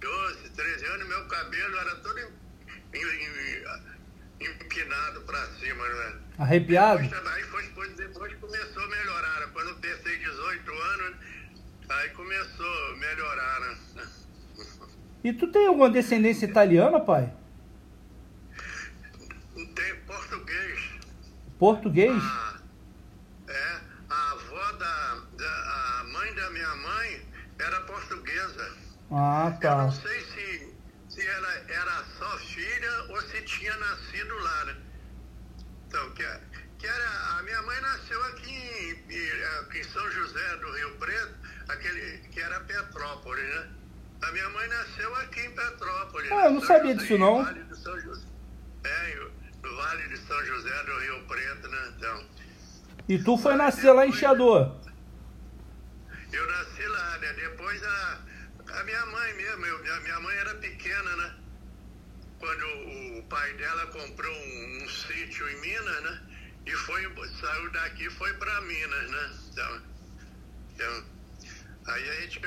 12, 0.00 0.50
13 0.50 0.84
anos, 0.86 1.08
meu 1.08 1.24
cabelo 1.26 1.76
era 1.78 1.96
todo 1.96 2.18
em- 2.18 2.32
em- 2.94 3.64
em- 4.40 4.46
empinado 4.46 5.20
pra 5.22 5.46
cima, 5.58 5.88
né? 5.88 6.14
Arrepiado? 6.38 7.02
Depois, 7.02 7.66
foi, 7.74 7.88
depois, 7.94 8.34
começou 8.40 8.82
a 8.82 8.88
melhorar. 8.88 9.48
Quando 9.52 9.68
eu 9.68 9.76
pensei 9.76 10.18
18 10.18 10.72
anos, 10.72 11.16
aí 11.88 12.10
começou 12.10 12.92
a 12.92 12.96
melhorar, 12.96 13.60
né? 13.60 13.76
E 15.22 15.32
tu 15.32 15.46
tem 15.50 15.66
alguma 15.66 15.88
descendência 15.90 16.46
italiana, 16.46 17.00
pai? 17.00 17.32
Tem 19.74 19.96
português. 20.06 20.80
Português? 21.58 22.22
A, 22.22 22.60
é, 23.48 23.80
a 24.10 24.30
avó 24.32 24.72
da, 24.72 25.22
da 25.36 26.00
a 26.00 26.04
mãe 26.12 26.34
da 26.34 26.50
minha 26.50 26.74
mãe 26.76 27.26
era 27.58 27.80
portuguesa. 27.82 28.72
Ah, 29.10 29.50
Eu 29.54 29.60
tá. 29.60 29.76
não 29.84 29.92
sei 29.92 30.20
se, 30.24 30.74
se 31.08 31.26
ela 31.26 31.52
era 31.68 32.04
só 32.18 32.38
filha 32.38 33.02
ou 33.10 33.20
se 33.22 33.40
tinha 33.42 33.76
nascido 33.76 34.34
lá, 34.40 34.64
né? 34.66 34.76
Então, 35.86 36.10
que, 36.10 36.24
que 36.78 36.86
era, 36.86 37.38
a 37.38 37.42
minha 37.44 37.62
mãe 37.62 37.80
nasceu 37.80 38.22
aqui 38.26 38.52
em, 38.52 39.78
em 39.78 39.84
São 39.84 40.10
José 40.10 40.56
do 40.56 40.72
Rio 40.72 40.96
Preto, 40.96 41.34
aquele 41.68 42.18
que 42.28 42.40
era 42.40 42.60
Petrópolis, 42.60 43.44
né? 43.44 43.68
A 44.22 44.32
minha 44.32 44.48
mãe 44.50 44.68
nasceu 44.68 45.14
aqui 45.16 45.40
em 45.40 45.50
Petrópolis. 45.50 46.32
Ah, 46.32 46.36
né? 46.36 46.46
eu 46.46 46.50
não 46.52 46.60
São 46.60 46.68
sabia 46.68 46.92
José, 46.94 47.02
disso, 47.06 47.18
não. 47.18 47.44
Vale 47.44 47.62
do 47.64 47.76
São 47.76 48.00
José. 48.00 48.26
É, 48.84 49.28
no 49.62 49.76
Vale 49.76 50.08
de 50.08 50.16
São 50.18 50.44
José 50.44 50.82
do 50.84 50.98
Rio 51.00 51.24
Preto, 51.26 51.68
né? 51.68 51.92
Então, 51.96 52.24
E 53.08 53.18
tu 53.22 53.36
foi 53.36 53.54
nascer 53.56 53.92
lá 53.92 54.06
em 54.06 54.12
Chiador? 54.12 54.80
Eu 56.32 56.50
nasci 56.50 56.86
lá, 56.86 57.18
né? 57.18 57.32
Depois 57.34 57.82
a, 57.84 58.18
a 58.80 58.84
minha 58.84 59.06
mãe 59.06 59.34
mesmo, 59.34 59.66
eu- 59.66 59.94
a 59.94 60.00
minha 60.00 60.20
mãe 60.20 60.36
era 60.36 60.54
pequena, 60.56 61.16
né? 61.16 61.34
Quando 62.38 63.18
o 63.18 63.22
pai 63.28 63.52
dela 63.54 63.86
comprou 63.86 64.32
um, 64.34 64.84
um 64.84 64.88
sítio 64.88 65.48
em 65.48 65.60
Minas, 65.60 66.02
né? 66.02 66.20
E 66.66 66.72
foi, 66.72 67.02
saiu 67.40 67.70
daqui 67.72 68.06
e 68.06 68.10
foi 68.10 68.32
para 68.34 68.60
Minas, 68.62 69.10
né? 69.10 69.30
Então, 69.52 69.80
então, 70.74 71.04
aí 71.86 72.10
a 72.10 72.20
gente, 72.22 72.40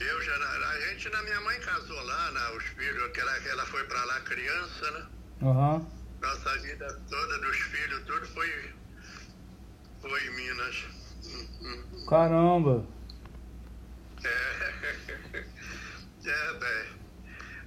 eu 0.00 0.22
já, 0.22 0.34
a 0.70 0.80
gente, 0.88 1.08
na 1.10 1.22
minha 1.22 1.40
mãe 1.40 1.60
casou 1.60 2.02
lá, 2.02 2.30
né? 2.32 2.50
Os 2.56 2.64
filhos, 2.64 3.12
que 3.12 3.20
ela, 3.20 3.36
ela 3.48 3.66
foi 3.66 3.84
para 3.84 4.04
lá 4.04 4.20
criança, 4.20 4.90
né? 4.92 5.06
Aham. 5.42 5.92
Nossa 6.20 6.58
vida 6.58 6.92
toda 7.08 7.38
dos 7.38 7.56
filhos, 7.56 8.04
tudo 8.04 8.26
foi, 8.28 8.74
foi 10.00 10.26
em 10.26 10.30
Minas. 10.30 10.84
Caramba. 12.08 12.86
É, 14.24 14.28
é, 16.24 16.52
velho. 16.58 16.98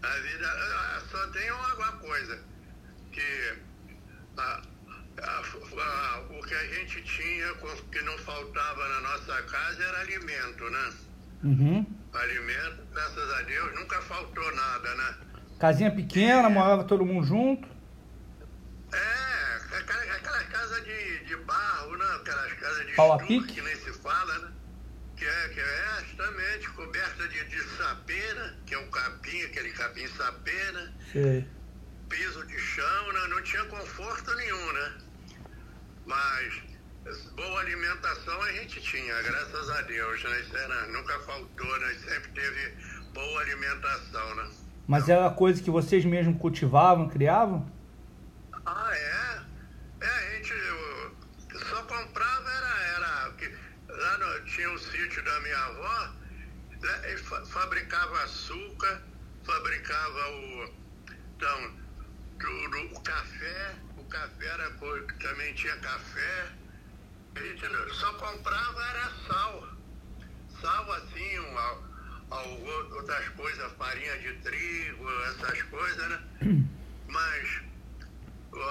A 0.03 0.17
vida 0.17 1.01
só 1.11 1.27
tem 1.27 1.51
uma, 1.51 1.73
uma 1.75 1.91
coisa, 1.99 2.43
que 3.11 3.57
a- 4.37 4.70
a- 5.21 5.41
a- 5.41 6.19
o 6.29 6.41
que 6.43 6.53
a 6.53 6.65
gente 6.67 7.01
tinha, 7.03 7.53
que 7.91 8.01
não 8.01 8.17
faltava 8.19 8.87
na 8.89 9.01
nossa 9.01 9.41
casa 9.43 9.83
era 9.83 9.99
alimento, 10.01 10.69
né? 10.69 10.93
Uhum. 11.43 11.85
Alimento, 12.13 12.83
graças 12.93 13.31
a 13.33 13.41
Deus, 13.43 13.73
nunca 13.79 14.01
faltou 14.01 14.55
nada, 14.55 14.95
né? 14.95 15.15
Casinha 15.59 15.91
pequena, 15.91 16.49
morava 16.49 16.83
todo 16.83 17.05
mundo 17.05 17.25
junto. 17.25 17.67
É, 18.93 19.77
aquela- 19.77 20.15
aquelas 20.15 20.43
casas 20.47 20.83
de, 20.83 21.25
de 21.25 21.35
barro, 21.37 21.97
né? 21.97 22.05
Aquelas 22.15 22.53
casas 22.53 22.85
de 22.87 22.93
Pau 22.93 23.17
pique? 23.19 23.53
que 23.53 23.61
nem 23.61 23.75
se 23.75 23.93
fala, 23.93 24.37
né? 24.39 24.51
Que 25.17 25.25
é, 25.25 25.49
que 25.49 25.59
é 25.59 26.03
justamente 26.09 26.69
coberta 26.71 27.27
de, 27.27 27.43
de 27.45 27.61
sapena, 27.77 28.57
que 28.65 28.73
é 28.73 28.77
o 28.79 28.87
capim, 28.87 29.43
aquele 29.43 29.71
capim 29.71 30.07
sapena, 30.07 30.93
Sei. 31.11 31.47
Piso 32.11 32.45
de 32.45 32.59
chão, 32.59 33.13
né? 33.13 33.27
não 33.29 33.41
tinha 33.41 33.63
conforto 33.65 34.35
nenhum, 34.35 34.73
né? 34.73 34.91
Mas 36.05 36.53
boa 37.35 37.61
alimentação 37.61 38.41
a 38.43 38.51
gente 38.53 38.81
tinha, 38.81 39.21
graças 39.23 39.69
a 39.69 39.81
Deus, 39.83 40.23
né? 40.23 40.41
Isso 40.41 40.57
era, 40.57 40.87
nunca 40.87 41.17
faltou, 41.21 41.79
né? 41.79 41.93
Sempre 42.05 42.29
teve 42.31 42.77
boa 43.13 43.41
alimentação, 43.41 44.35
né? 44.35 44.49
Mas 44.87 45.09
era 45.09 45.29
coisa 45.31 45.61
que 45.63 45.71
vocês 45.71 46.03
mesmos 46.05 46.39
cultivavam, 46.39 47.07
criavam? 47.07 47.71
Ah, 48.65 48.91
é? 48.93 50.05
É, 50.05 50.07
a 50.07 50.35
gente 50.35 50.53
eu, 50.53 51.59
só 51.59 51.83
comprava, 51.83 52.49
era, 52.51 52.83
era 52.95 53.35
lá 53.89 54.17
no, 54.17 54.45
tinha 54.45 54.71
o 54.71 54.77
sítio 54.79 55.23
da 55.23 55.39
minha 55.41 55.57
avó, 55.65 56.13
né, 56.81 57.17
fa- 57.17 57.45
fabricava 57.45 58.23
açúcar, 58.23 59.01
fabricava 59.43 60.29
o, 60.31 60.73
então, 61.35 61.73
tudo, 62.41 62.95
o 62.95 63.01
café, 63.01 63.75
o 63.97 64.03
café 64.05 64.45
era, 64.47 64.69
co- 64.71 65.07
também 65.21 65.53
tinha 65.53 65.75
café, 65.77 66.51
a 67.35 67.39
gente 67.39 67.93
só 67.93 68.13
comprava 68.13 68.83
era 68.89 69.11
sal, 69.27 69.69
sal 70.61 70.91
assim, 70.93 71.39
um, 71.39 71.57
al- 71.57 71.83
al- 72.31 72.61
outras 72.61 73.29
coisas, 73.29 73.71
farinha 73.73 74.17
de 74.19 74.33
trigo, 74.39 75.09
essas 75.23 75.61
coisas, 75.63 76.09
né? 76.09 76.23
Mas 77.07 77.61
o 78.51 78.61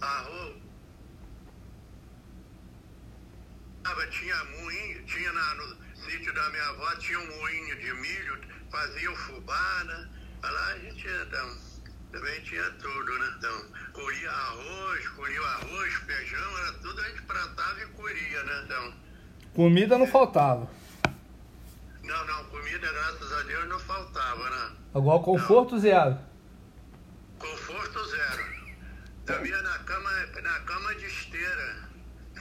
arroz. 0.00 0.70
Tinha 4.10 4.44
moinho, 4.44 5.06
tinha 5.06 5.32
na- 5.32 5.54
no 5.54 5.76
sítio 6.04 6.34
da 6.34 6.50
minha 6.50 6.68
avó, 6.70 6.94
tinha 6.96 7.18
um 7.18 7.38
moinho 7.38 7.80
de 7.80 7.92
milho, 7.94 8.40
fazia 8.70 9.10
o 9.10 9.16
fubá, 9.16 9.84
né? 9.84 10.10
Lá 10.42 10.66
a 10.72 10.78
gente 10.78 11.08
então, 11.08 11.58
também 12.12 12.40
tinha 12.42 12.70
tudo, 12.72 13.18
né? 13.18 13.34
Então, 13.38 13.64
colhia 13.92 14.30
arroz, 14.30 15.08
colhia 15.08 15.40
arroz, 15.40 15.94
feijão, 15.94 16.58
era 16.58 16.72
tudo 16.74 17.00
a 17.00 17.04
gente 17.08 17.22
plantava 17.22 17.80
e 17.80 17.86
colhia, 17.86 18.42
né? 18.44 18.62
Então, 18.64 18.94
Comida 19.54 19.98
não 19.98 20.06
faltava. 20.06 20.68
não, 22.02 22.26
não, 22.26 22.44
comida, 22.44 22.92
graças 22.92 23.32
a 23.32 23.42
Deus, 23.42 23.68
não 23.68 23.78
faltava, 23.80 24.50
né? 24.50 24.76
Agora 24.94 25.22
conforto 25.22 25.78
zero. 25.78 26.18
Conforto 27.38 28.04
zero. 28.06 28.44
Dormia 29.26 29.62
na 29.62 29.78
cama, 29.80 30.10
na 30.42 30.60
cama 30.60 30.94
de 30.96 31.06
esteira. 31.06 31.88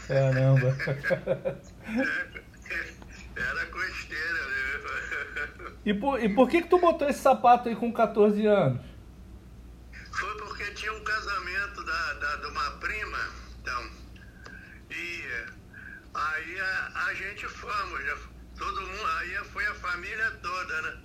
Caramba. 0.07 0.75
Era 3.35 3.65
com 3.67 3.83
esteira. 3.83 4.39
E 5.85 5.93
por, 5.93 6.21
e 6.21 6.33
por 6.33 6.49
que 6.49 6.61
que 6.61 6.67
tu 6.69 6.79
botou 6.79 7.07
esse 7.07 7.19
sapato 7.21 7.69
aí 7.69 7.75
com 7.75 7.91
14 7.91 8.45
anos? 8.45 8.81
Foi 10.11 10.37
porque 10.37 10.65
tinha 10.73 10.91
um 10.93 11.03
casamento 11.03 11.85
da, 11.85 12.13
da, 12.13 12.35
de 12.37 12.45
uma 12.47 12.71
prima, 12.71 13.29
então. 13.61 13.89
E 14.91 15.23
aí 16.13 16.59
a, 16.59 16.91
a 17.07 17.13
gente 17.13 17.45
fomos, 17.47 18.03
já, 18.05 18.17
todo 18.79 18.87
mundo, 18.87 19.07
aí 19.19 19.35
foi 19.51 19.67
a 19.67 19.75
família 19.75 20.31
toda, 20.41 20.81
né? 20.83 20.97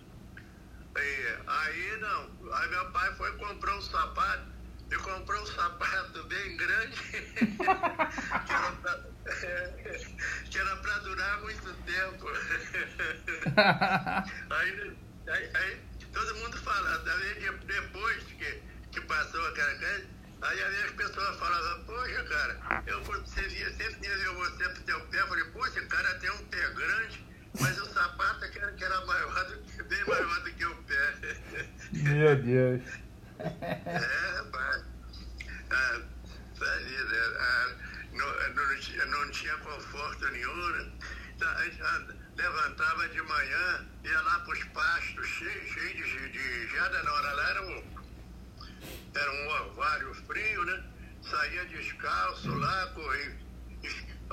E, 0.97 1.37
aí 1.47 1.97
não, 1.99 2.31
aí 2.55 2.69
meu 2.69 2.89
pai 2.93 3.13
foi 3.17 3.33
comprar 3.37 3.77
um 3.77 3.83
sapato, 3.83 4.55
e 4.93 4.97
comprou 4.97 5.43
um 5.43 5.47
sapato 5.47 6.23
bem 6.25 6.57
grande, 6.57 6.97
que, 10.51 10.59
era, 10.59 10.77
para 10.77 10.99
durar 11.03 11.41
muito 11.41 11.75
tempo. 11.85 12.29
aí, 14.51 14.97
aí, 15.29 15.51
aí, 15.55 15.81
todo 16.13 16.35
mundo 16.37 16.57
fala, 16.59 16.99
depois 17.67 18.23
que, 18.25 18.63
que 18.93 19.01
passou 19.01 19.45
aquela 19.49 19.75
coisa, 19.75 20.07
aí 20.43 20.63
as 20.63 20.93
pessoas 20.93 21.37
falavam, 21.39 21.85
poxa, 21.87 22.23
cara, 22.25 22.85
eu 22.87 23.03
você 23.03 23.43
via, 23.49 23.69
sempre 23.71 23.95
você 24.35 24.69
pro 24.69 24.83
teu 24.83 25.01
pé, 25.07 25.21
eu 25.21 25.27
falei, 25.27 25.45
poxa, 25.47 25.81
cara 25.87 26.15
tem 26.21 26.31
um 26.31 26.47
pé 26.47 26.71
grande, 26.71 27.34
mas 27.61 27.79
o 27.79 27.87
sapato 27.93 28.51
que 28.51 28.59
era, 28.59 28.73
que 28.73 28.85
era 28.85 29.07
maior 29.07 29.45
do 29.45 29.59
que, 29.63 29.83
bem 29.85 30.05
maior 30.07 30.41
do 30.43 30.53
que 30.53 30.65
o 30.65 30.77
pé. 30.85 31.37
Meu 31.93 32.37
Deus. 32.37 32.83
É, 33.39 34.37
rapaz. 34.37 34.85
Ah, 35.71 36.01
sabe, 36.59 36.85
né? 36.85 37.37
ah, 37.39 37.75
não, 38.13 38.55
não, 38.55 38.81
tinha, 38.81 39.07
não 39.07 39.31
tinha 39.31 39.57
conforto 39.59 40.29
nenhum. 40.31 40.71
Né? 40.71 40.93
A 41.41 41.65
gente 41.65 41.83
levantava 42.37 43.09
de 43.09 43.23
manhã, 43.23 43.87
ia 44.05 44.21
lá 44.21 44.41
para 44.41 44.53
os 44.53 44.65
pastos, 44.65 45.27
cheio, 45.27 45.73
cheio 45.73 45.95
de, 45.95 46.29
de 46.31 46.75
jada, 46.75 47.03
na 47.03 47.13
hora 47.13 47.33
lá 47.33 47.51
era 47.51 47.63
um, 47.63 47.85
era 49.15 49.33
um 49.33 49.49
orvalho 49.49 50.15
frio, 50.27 50.65
né? 50.65 50.85
Saía 51.23 51.65
descalço 51.67 52.55
lá, 52.55 52.87
corria, 52.89 53.37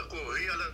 corria 0.10 0.56
lá. 0.58 0.72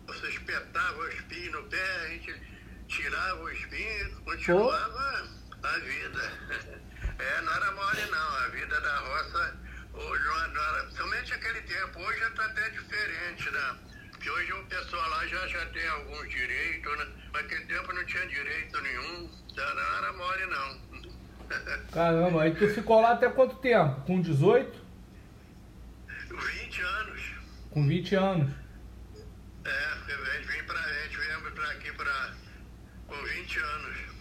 espetava 0.13 0.97
o 0.97 1.07
espinho 1.07 1.51
no 1.51 1.63
pé, 1.69 1.95
a 2.03 2.07
gente 2.09 2.41
tirava 2.87 3.41
o 3.41 3.49
espinho, 3.49 4.21
continuava 4.21 5.29
oh. 5.61 5.67
a 5.67 5.77
vida. 5.79 6.81
É, 7.19 7.41
não 7.41 7.53
era 7.53 7.71
mole 7.73 8.05
não, 8.09 8.35
a 8.37 8.47
vida 8.47 8.81
da 8.81 8.97
roça 8.97 9.55
Hoje, 9.93 10.95
somente 10.95 11.33
aquele 11.33 11.61
tempo, 11.61 11.99
hoje 11.99 12.19
já 12.19 12.27
está 12.29 12.45
até 12.45 12.69
diferente, 12.69 13.49
né? 13.51 13.75
Porque 14.11 14.29
hoje 14.29 14.53
o 14.53 14.65
pessoal 14.65 15.09
lá 15.09 15.27
já, 15.27 15.47
já 15.47 15.65
tem 15.67 15.87
alguns 15.87 16.29
direitos, 16.29 16.97
né? 16.97 17.07
Mas 17.33 17.43
naquele 17.43 17.65
tempo 17.65 17.93
não 17.93 18.05
tinha 18.05 18.25
direito 18.27 18.81
nenhum, 18.81 19.29
não 19.55 19.97
era 19.97 20.13
mole 20.13 20.45
não. 20.45 20.81
Caramba, 21.91 22.43
aí 22.43 22.55
tu 22.55 22.69
ficou 22.69 23.01
lá 23.01 23.11
até 23.11 23.29
quanto 23.29 23.57
tempo? 23.57 24.01
Com 24.01 24.21
18? 24.21 24.79
20 26.29 26.81
anos. 26.81 27.21
Com 27.71 27.87
20 27.87 28.15
anos? 28.15 28.60
É, 30.11 30.13
a 30.13 30.35
gente 30.35 30.47
vem 30.47 30.63
pra, 30.65 30.79
a 30.79 30.93
gente 31.03 31.17
vem 31.17 31.51
pra 31.51 31.71
aqui 31.71 31.91
pra, 31.93 32.33
com 33.07 33.15
20 33.15 33.59
anos. 33.59 34.11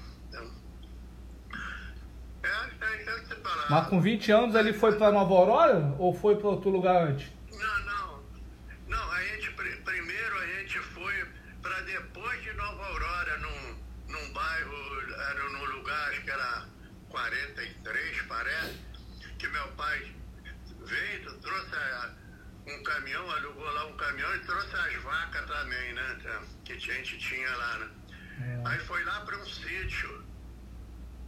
Mas 3.68 3.87
com 3.88 4.00
20 4.00 4.32
anos 4.32 4.54
ele 4.54 4.73
foi 4.73 4.97
para 4.97 5.12
Nova 5.12 5.35
Aurora 5.35 5.94
ou 5.99 6.14
foi 6.14 6.37
para 6.37 6.49
outro 6.49 6.70
lugar 6.70 7.09
antes? 7.09 7.30
Não, 7.52 7.78
não. 7.85 8.23
Não, 8.88 9.12
a 9.12 9.23
gente, 9.23 9.50
primeiro 9.50 10.38
a 10.38 10.47
gente 10.47 10.78
foi 10.78 11.25
para 11.62 11.80
depois 11.82 12.42
de 12.42 12.52
Nova 12.54 12.85
Aurora, 12.87 13.37
num, 13.38 14.12
num 14.12 14.32
bairro, 14.32 15.00
era 15.30 15.49
num 15.50 15.64
lugar, 15.76 16.09
acho 16.09 16.23
que 16.23 16.30
era 16.30 16.66
43, 17.11 18.23
parece, 18.23 18.78
que 19.38 19.49
meu 19.49 19.68
pai 19.73 20.14
veio, 20.85 21.32
trouxe 21.38 21.75
a, 21.75 22.11
um 22.79 22.83
caminhão, 22.83 23.31
alugou 23.31 23.71
lá 23.73 23.87
um 23.87 23.97
caminhão 23.97 24.35
e 24.37 24.41
trouxe 24.41 24.75
as 24.77 24.95
vacas 25.03 25.47
também, 25.47 25.93
né? 25.95 26.17
Que 26.65 26.73
a 26.73 26.79
gente 26.79 27.19
tinha 27.19 27.57
lá, 27.57 27.79
né? 27.79 27.91
É. 28.41 28.69
Aí 28.69 28.79
foi 28.81 29.05
lá 29.05 29.21
para 29.21 29.37
um 29.37 29.47
sítio. 29.47 30.25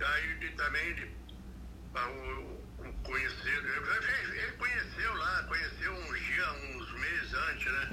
Aí 0.04 0.50
também 0.56 1.12
um, 1.94 2.86
um 2.86 2.92
conhecido, 3.04 3.68
ele 3.68 4.52
conheceu 4.52 5.14
lá, 5.14 5.42
conheceu 5.44 5.92
uns 5.92 6.20
dias, 6.20 6.48
uns 6.74 6.92
meses 6.92 7.34
antes, 7.34 7.72
né? 7.72 7.90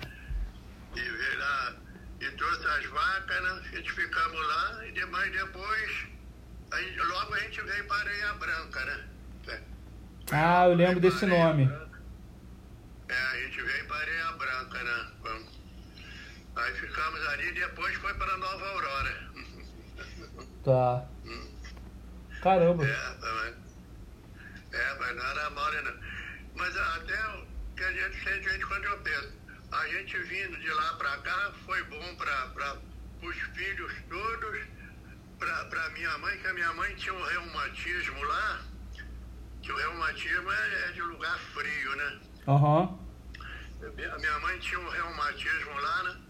E 0.96 1.01
veio 1.01 1.39
lá 1.39 1.75
e 2.22 2.32
trouxe 2.32 2.68
as 2.68 2.86
vacas, 2.86 3.43
né? 3.43 3.62
A 3.71 3.76
gente 3.76 3.91
ficamos 3.91 4.47
lá 4.47 4.88
e 4.88 4.91
demais 4.93 5.32
depois, 5.32 6.08
aí, 6.71 6.95
logo 6.97 7.34
a 7.34 7.39
gente 7.39 7.62
veio 7.62 7.88
para 7.88 7.97
Areia 7.97 8.34
Branca, 8.34 8.86
né? 8.86 9.06
Ah, 10.32 10.67
eu 10.67 10.76
lembro 10.76 11.00
desse 11.00 11.26
nome. 11.26 11.69
É, 13.10 13.15
a 13.15 13.41
gente 13.41 13.62
veio 13.62 13.88
para 13.88 13.98
Areia 13.98 14.32
Branca, 14.34 14.84
né? 14.84 15.12
Aí 16.56 16.74
ficamos 16.76 17.28
ali 17.30 17.48
e 17.48 17.54
depois 17.54 17.95
foi 17.95 18.13
para 18.13 18.38
Nova 18.38 18.67
Aurora. 18.67 19.32
Tá. 20.63 21.08
Caramba. 22.41 22.86
É, 22.86 23.15
mas, 23.19 23.56
é, 24.74 25.00
mas 25.00 25.15
não 25.15 25.26
era 25.26 25.50
mole 25.50 25.82
não. 25.82 26.00
Mas 26.56 26.78
até 26.78 27.45
que 27.76 27.84
a 27.84 27.91
gente 27.91 28.24
sente 28.24 28.65
quando 28.65 28.86
eu 28.86 29.00
penso, 29.00 29.34
a 29.72 29.88
gente 29.88 30.17
vindo 30.19 30.58
de 30.58 30.69
lá 30.69 30.93
para 30.93 31.17
cá 31.17 31.54
foi 31.65 31.82
bom 31.86 32.15
para 32.15 32.78
os 33.24 33.36
filhos 33.56 33.91
todos, 34.10 34.67
para 35.39 35.89
minha 35.91 36.17
mãe, 36.19 36.38
que 36.38 36.48
a 36.48 36.54
minha 36.54 36.74
mãe 36.74 36.95
tinha 36.95 37.13
um 37.13 37.24
reumatismo 37.24 38.24
lá, 38.24 38.62
que 39.63 39.72
o 39.72 39.76
reumatismo 39.76 40.52
é, 40.52 40.89
é 40.89 40.91
de 40.91 41.02
lugar 41.02 41.39
frio, 41.39 41.95
né? 41.95 42.19
Uhum. 42.47 43.10
A 43.82 44.17
minha 44.17 44.39
mãe 44.39 44.60
tinha 44.60 44.80
um 44.80 44.89
reumatismo 44.89 45.80
lá, 45.80 46.04
né? 46.04 46.21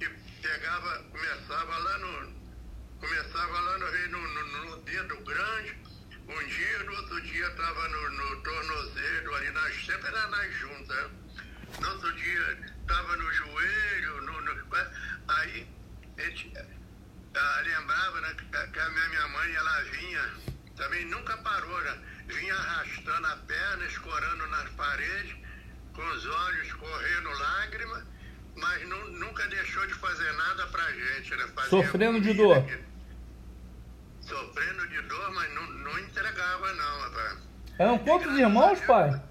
E 0.00 0.08
pegava, 0.42 1.04
começava 1.04 1.78
lá 1.78 1.98
no. 1.98 2.36
Começava 3.00 3.60
lá 3.60 3.78
no, 3.78 4.08
no, 4.08 4.64
no, 4.64 4.76
dedo 4.82 5.16
grande 5.20 5.76
um 6.28 6.46
dia, 6.46 6.78
no 6.84 6.92
outro 6.96 7.20
dia 7.22 7.46
estava 7.46 7.88
no, 7.88 8.10
no, 8.10 8.42
tornozelo, 8.42 9.34
ali 9.34 9.50
nas, 9.50 9.86
sempre 9.86 10.08
era 10.08 10.26
nas 10.28 10.52
juntas. 10.54 11.10
No 11.80 11.88
outro 11.88 12.12
dia 12.14 12.58
estava 12.80 13.16
no 13.16 13.32
joelho, 13.32 14.22
no, 14.22 14.40
no, 14.40 14.76
aí 15.28 15.68
a 16.18 16.22
gente 16.22 16.52
ah, 17.34 17.62
lembrava 17.64 18.20
né, 18.22 18.34
que 18.72 18.80
a 18.80 18.90
minha, 18.90 19.08
minha 19.08 19.28
mãe 19.28 19.54
ela 19.54 19.82
vinha, 19.82 20.34
também 20.76 21.04
nunca 21.04 21.36
parou, 21.38 21.80
né, 21.82 21.98
vinha 22.26 22.54
arrastando 22.54 23.26
a 23.26 23.36
perna, 23.36 23.84
escorando 23.86 24.46
nas 24.48 24.68
paredes, 24.70 25.36
com 25.94 26.02
os 26.02 26.26
olhos 26.26 26.72
correndo 26.74 27.30
lágrimas, 27.30 28.04
mas 28.56 28.88
nu, 28.88 29.10
nunca 29.12 29.46
deixou 29.48 29.86
de 29.86 29.94
fazer 29.94 30.32
nada 30.32 30.66
pra 30.66 30.92
gente. 30.92 31.34
Né, 31.34 31.46
Sofrendo 31.68 32.20
de 32.20 32.34
dor. 32.34 32.64
Sofrendo 34.20 34.88
de 34.88 35.00
dor, 35.02 35.32
mas 35.34 35.54
não, 35.54 35.70
não 35.70 35.98
entregava 35.98 36.72
não, 36.74 37.00
rapaz. 37.00 37.38
Eram 37.78 37.98
quantos 37.98 38.38
irmãos, 38.38 38.80
pai? 38.80 39.22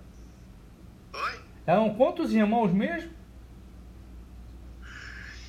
Oi? 1.13 1.39
Eram 1.65 1.95
quantos 1.95 2.31
irmãos 2.31 2.71
mesmo? 2.71 3.11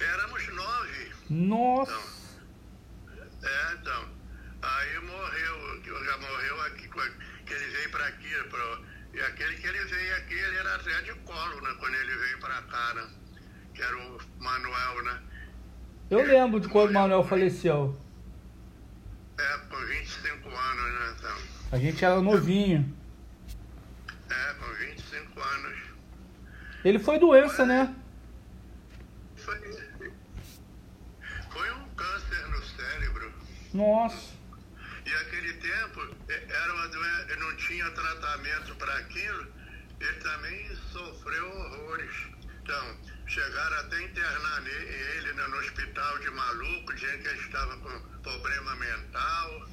Éramos 0.01 0.49
nove. 0.55 1.13
Nossa. 1.29 1.93
Então, 3.07 3.51
é, 3.51 3.75
então. 3.75 4.09
Aí 4.63 4.99
morreu, 5.01 6.05
já 6.05 6.19
morreu 6.19 6.61
aqui, 6.63 6.89
que 7.45 7.53
ele 7.53 7.67
veio 7.67 7.91
para 7.91 8.07
aqui, 8.07 8.35
pra, 8.51 8.79
e 9.13 9.21
aquele 9.37 9.57
que 9.57 9.67
ele 9.67 9.85
veio 9.85 10.17
aqui, 10.17 10.35
ele 10.35 10.57
era 10.57 10.75
até 10.77 11.03
de 11.03 11.13
colo, 11.21 11.61
né, 11.61 11.77
quando 11.79 11.95
ele 11.95 12.17
veio 12.17 12.39
para 12.39 12.63
cá, 12.63 12.95
né? 12.95 13.07
Que 13.75 13.83
era 13.83 13.97
o 13.99 14.19
Manuel, 14.39 15.05
né? 15.05 15.23
Eu 16.11 16.25
lembro 16.25 16.59
de 16.59 16.69
quando 16.69 16.91
o 16.91 16.95
Manuel 16.95 17.23
faleceu. 17.23 18.01
É, 19.39 19.59
com 19.69 19.77
25 19.77 20.49
anos, 20.49 21.01
né, 21.01 21.15
então. 21.19 21.37
A 21.73 21.79
gente 21.79 22.03
era 22.03 22.21
novinho. 22.23 22.97
É, 24.31 24.55
com 24.55 24.73
25 24.73 25.41
anos. 25.41 25.79
Ele 26.83 26.99
foi 26.99 27.19
doença, 27.19 27.67
né? 27.67 27.95
Foi, 29.37 29.59
foi 31.51 31.71
um 31.73 31.89
câncer 31.91 32.49
no 32.49 32.63
cérebro. 32.65 33.33
Nossa. 33.75 34.36
Era 36.67 36.75
uma 36.75 36.89
doença, 36.89 37.37
não 37.37 37.57
tinha 37.59 37.89
tratamento 37.93 38.75
para 38.75 38.93
aquilo, 38.99 39.47
ele 40.01 40.13
também 40.15 40.77
sofreu 40.91 41.49
horrores. 41.49 42.13
Então, 42.61 42.97
chegaram 43.29 43.79
até 43.79 44.03
internar 44.03 44.67
ele 44.67 45.33
no 45.35 45.59
hospital 45.59 46.19
de 46.19 46.31
maluco, 46.31 46.93
dizendo 46.93 47.23
que 47.23 47.29
ele 47.29 47.39
estava 47.39 47.77
com 47.77 48.01
problema 48.21 48.75
mental. 48.75 49.69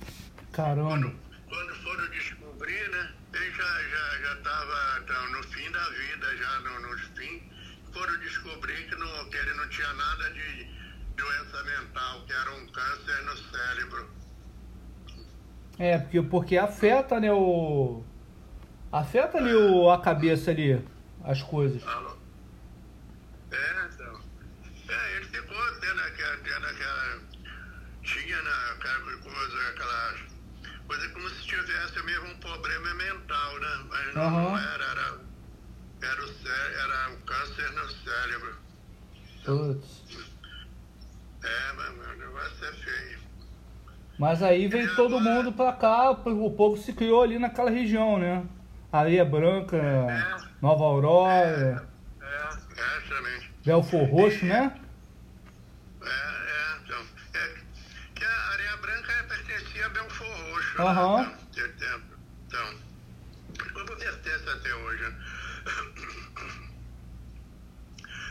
Caramba. 0.52 0.90
Quando, 0.90 1.20
quando 1.50 1.76
foram 1.82 2.08
descobrir, 2.12 2.90
né? 2.90 3.12
Ele 3.34 3.52
já 3.54 3.84
já 3.90 4.18
já 4.20 4.34
estava 4.34 5.00
então, 5.02 5.32
no 5.32 5.44
fim 5.46 5.72
da 5.72 5.90
vida, 5.90 6.38
já 6.38 6.60
no, 6.60 6.80
no 6.80 6.98
fim, 7.16 7.52
foram 7.92 8.20
descobrir 8.20 8.88
que, 8.88 8.96
não, 8.98 9.30
que 9.32 9.38
ele 9.38 9.54
não 9.56 9.68
tinha 9.70 9.92
nada 9.94 10.30
de 10.30 10.70
doença 11.16 11.64
mental, 11.64 12.24
que 12.28 12.34
era 12.34 12.52
um 12.52 12.68
câncer 12.68 13.24
no 13.24 13.38
cérebro. 13.52 14.23
É, 15.84 15.98
porque, 15.98 16.22
porque 16.22 16.58
afeta, 16.58 17.20
né, 17.20 17.30
o... 17.30 18.02
Afeta 18.90 19.38
ali 19.38 19.54
o, 19.54 19.90
a 19.90 20.00
cabeça 20.02 20.52
ali, 20.52 20.82
as 21.26 21.42
coisas. 21.42 21.86
Alô? 21.86 22.16
É, 23.52 23.90
então. 23.92 24.22
É, 24.88 25.16
ele 25.18 25.26
ficou 25.26 25.58
tendo 25.82 26.00
aquela, 26.00 26.38
tendo 26.38 26.66
aquela 26.68 27.20
tinha 28.02 28.42
naquela 28.42 29.00
coisa, 29.18 29.70
aquela 29.72 30.14
coisa 30.88 31.10
como 31.10 31.30
se 31.30 31.42
tivesse 31.48 32.04
mesmo 32.04 32.28
um 32.28 32.36
problema 32.38 32.94
mental, 32.94 33.60
né? 33.60 33.86
Mas 33.90 34.16
não, 34.16 34.24
uhum. 34.24 34.42
não 34.52 34.58
era, 34.58 34.86
era, 34.86 35.20
Era, 36.02 36.24
o 36.24 36.28
cé- 36.28 36.74
era 36.82 37.10
um 37.10 37.18
câncer 37.26 37.72
no 37.74 37.90
cérebro. 37.90 38.56
Putz. 39.44 40.04
É, 41.44 41.74
mas 41.76 41.94
meu 41.98 42.18
negócio 42.20 42.66
é 42.68 42.72
feio. 42.72 42.93
Mas 44.18 44.44
aí 44.44 44.68
veio 44.68 44.96
todo 44.96 45.20
mundo 45.20 45.52
pra 45.52 45.74
cá, 45.74 46.12
o 46.12 46.52
povo 46.52 46.78
se 46.78 46.94
criou 46.94 47.24
ali 47.24 47.40
naquela 47.40 47.70
região, 47.72 48.18
né? 48.20 48.46
Areia 48.92 49.26
Branca, 49.26 49.82
Nova 50.62 50.84
Aurora, 50.84 51.88
É, 52.22 52.26
é, 52.26 53.10
também. 53.10 53.42
Belfor 53.66 54.08
Roxo, 54.08 54.46
né? 54.46 54.72
É, 56.02 56.06
é, 56.06 56.78
então. 56.84 57.02
É, 57.34 57.56
que 58.14 58.24
a 58.24 58.50
Areia 58.52 58.78
Branca 58.78 59.26
pertencia 59.28 59.86
a 59.86 59.90
Belfor 59.90 60.28
Roxo. 60.28 60.78
né? 60.78 60.84
Aham. 60.86 61.22
Então, 61.22 61.38
de 61.52 61.68
tempo. 61.74 62.06
Então, 62.48 62.74
como 63.74 63.98
pertence 63.98 64.50
até 64.50 64.76
hoje. 64.76 65.02
né? 65.04 65.16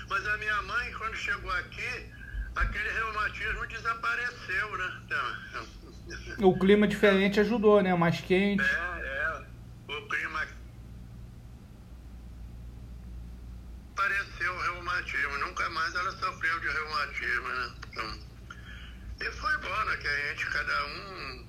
Mas 0.08 0.26
a 0.28 0.36
minha 0.36 0.62
mãe, 0.62 0.92
quando 0.92 1.16
chegou 1.16 1.50
aqui, 1.52 2.11
aquele 2.56 2.90
reumatismo 2.90 3.66
desapareceu, 3.66 4.78
né? 4.78 5.00
Então, 5.06 5.66
O 6.48 6.58
clima 6.58 6.86
diferente 6.86 7.40
ajudou, 7.40 7.82
né? 7.82 7.94
Mais 7.94 8.20
quente. 8.20 8.62
é, 8.62 8.66
é. 8.66 9.92
O 9.92 10.08
clima 10.08 10.46
apareceu 13.94 14.52
o 14.54 14.60
reumatismo. 14.60 15.38
Nunca 15.38 15.68
mais 15.70 15.94
ela 15.94 16.10
sofreu 16.12 16.60
de 16.60 16.68
reumatismo, 16.68 17.48
né? 17.48 17.72
Então, 17.90 18.18
e 19.20 19.30
foi 19.32 19.56
bom, 19.58 19.84
né? 19.84 19.96
Que 19.98 20.08
a 20.08 20.28
gente, 20.28 20.46
cada 20.50 20.86
um 20.86 21.46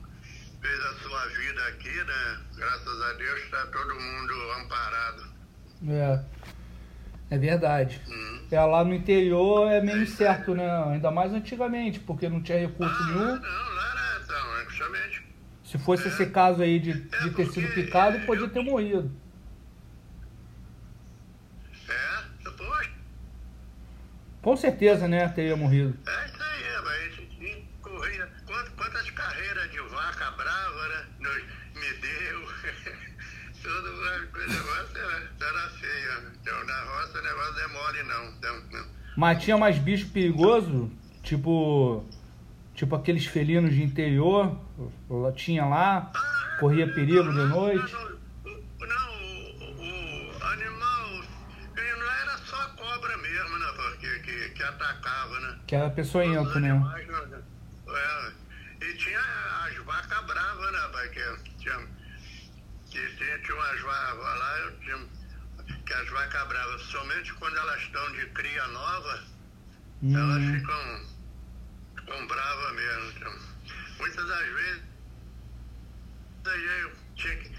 fez 0.62 0.80
a 0.80 0.94
sua 1.00 1.26
vida 1.28 1.68
aqui, 1.68 2.04
né? 2.04 2.42
Graças 2.56 3.02
a 3.02 3.14
Deus 3.14 3.40
está 3.42 3.66
todo 3.68 3.96
mundo 4.00 4.34
amparado. 4.62 5.34
É. 5.90 6.33
É 7.34 7.38
verdade. 7.40 8.00
Hum. 8.08 8.46
É, 8.52 8.60
lá 8.64 8.84
no 8.84 8.94
interior 8.94 9.68
é 9.72 9.82
meio 9.82 10.04
incerto, 10.04 10.54
né? 10.54 10.70
Ainda 10.92 11.10
mais 11.10 11.34
antigamente, 11.34 12.00
porque 12.00 12.30
não 12.30 12.40
tinha 12.44 12.60
recurso 12.60 12.94
Ah, 12.96 13.06
nenhum. 13.08 13.36
não, 13.38 13.42
lá 13.42 13.92
era, 13.92 14.22
então, 14.24 14.58
é 14.60 14.66
justamente. 14.70 15.26
Se 15.64 15.80
fosse 15.80 16.08
esse 16.10 16.28
caso 16.28 16.62
aí 16.62 16.78
de, 16.80 16.94
de 16.94 17.30
ter 17.32 17.48
sido 17.48 17.74
picado, 17.74 18.20
podia 18.28 18.48
ter 18.48 18.62
morrido. 18.64 19.12
É, 21.90 22.50
poxa. 22.52 22.92
Com 24.44 24.56
certeza, 24.56 25.08
né? 25.08 25.28
Teria 25.30 25.56
morrido. 25.58 25.98
É 26.08 26.26
isso 26.28 26.44
aí, 26.44 26.84
mas 26.84 27.02
a 27.02 27.10
gente 27.16 27.36
tinha 27.38 27.64
corrida. 27.82 28.30
Quantas, 28.46 28.70
quantas 28.74 29.10
carreiras 29.10 29.72
de 29.72 29.80
vaca 29.80 30.30
brava, 30.32 30.88
né? 30.90 31.06
Nos, 31.20 31.44
me 31.82 31.94
deu. 32.00 32.54
Tudo 33.64 33.90
uma 33.94 34.28
coisa, 34.28 34.50
o 34.50 34.54
negócio 34.54 34.98
era, 34.98 35.32
era 35.40 35.70
feio. 35.70 36.22
né? 36.22 36.32
Então, 36.42 36.66
na 36.66 36.82
roça 36.84 37.18
o 37.18 37.22
negócio 37.94 38.34
não 38.42 38.42
não. 38.42 38.80
Não. 38.80 38.86
Mas 39.16 39.44
tinha 39.44 39.58
mais 39.58 39.78
bicho 39.78 40.10
perigoso, 40.10 40.92
tipo. 41.22 42.04
Tipo 42.74 42.96
aqueles 42.96 43.26
felinos 43.26 43.74
de 43.74 43.84
interior. 43.84 44.58
Tinha 45.36 45.64
lá, 45.66 46.12
corria 46.60 46.92
perigo 46.92 47.32
de 47.32 47.46
noite. 47.46 47.94
Não, 47.94 48.88
não, 48.88 49.14
o, 49.78 50.44
animal, 50.44 51.24
não 51.76 52.12
era 52.22 52.38
só 52.40 52.56
a 52.56 52.70
cobra 52.70 53.16
mesmo, 53.18 53.60
né? 53.60 53.68
Porque 53.76 54.20
que, 54.22 54.50
que 54.50 54.64
atacava, 54.64 55.40
né? 55.40 55.60
Que 55.68 55.76
era 55.76 55.90
peçonhento, 55.92 56.60
né? 56.60 56.72
Animais, 56.72 57.08
né? 57.08 57.42
É. 57.90 58.32
E 58.86 58.98
tinha 58.98 59.20
as 59.20 59.78
vacas 59.86 60.26
bravas, 60.26 60.72
né, 60.72 60.90
pai? 60.92 61.10
Que 61.10 61.54
tinha, 61.60 61.88
que 62.90 63.16
tinha, 63.16 63.40
tinha 63.40 63.56
umas 63.56 63.82
vacas 63.82 64.40
lá, 64.40 64.60
eu 64.60 64.80
tinha, 64.80 64.98
que 65.94 66.02
as 66.02 66.10
vacas 66.10 66.48
bravas, 66.48 66.82
somente 66.84 67.34
quando 67.36 67.56
elas 67.58 67.82
estão 67.82 68.12
de 68.14 68.26
cria 68.28 68.68
nova, 68.68 69.24
elas 70.14 70.44
Hum, 70.44 70.46
ficam, 70.46 71.06
ficam 71.96 72.28
bravas 72.28 72.76
mesmo. 72.76 73.12
Então, 73.18 73.34
muitas 74.00 74.28
das 74.28 74.48
vezes 74.48 74.84
eu 76.46 76.92
tinha 77.16 77.36
que 77.38 77.52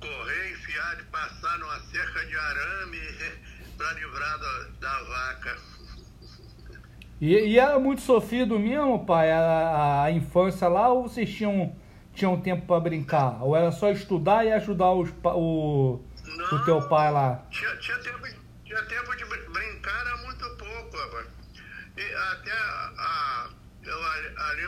correr, 0.00 0.52
enfiar 0.52 1.00
e 1.00 1.04
passar 1.04 1.58
numa 1.58 1.80
cerca 1.80 2.24
de 2.26 2.36
arame 2.36 2.98
para 3.76 3.92
livrar 3.94 4.38
da, 4.38 4.62
da 4.80 5.02
vaca. 5.04 5.56
E, 7.20 7.26
e 7.52 7.58
era 7.58 7.78
muito 7.78 8.00
sofrido 8.02 8.58
mesmo, 8.58 9.04
pai, 9.06 9.30
a, 9.30 10.02
a 10.04 10.10
infância 10.10 10.66
lá, 10.68 10.88
ou 10.92 11.04
vocês 11.04 11.32
tinham, 11.32 11.72
tinham 12.12 12.40
tempo 12.40 12.66
pra 12.66 12.80
brincar? 12.80 13.42
Ou 13.42 13.54
era 13.56 13.70
só 13.70 13.90
estudar 13.90 14.44
e 14.44 14.52
ajudar 14.52 14.92
os, 14.92 15.10
pa- 15.10 15.34
o, 16.38 16.54
o 16.54 16.64
teu 16.64 16.82
pai 16.88 17.10
lá? 17.12 17.36
Tinha, 17.50 17.76
tinha, 17.78 17.98
tempo, 17.98 18.26
tinha 18.64 18.82
tempo 18.84 19.16
de 19.16 19.24
brin- 19.24 19.50
brincar, 19.52 20.00
era 20.06 20.16
muito 20.18 20.48
pouco, 20.56 20.96
rapaz. 20.96 21.26
E 21.96 22.14
até 22.14 22.52
a, 22.52 22.92
a- 22.98 23.50
eu, 23.82 24.04
ali, 24.42 24.66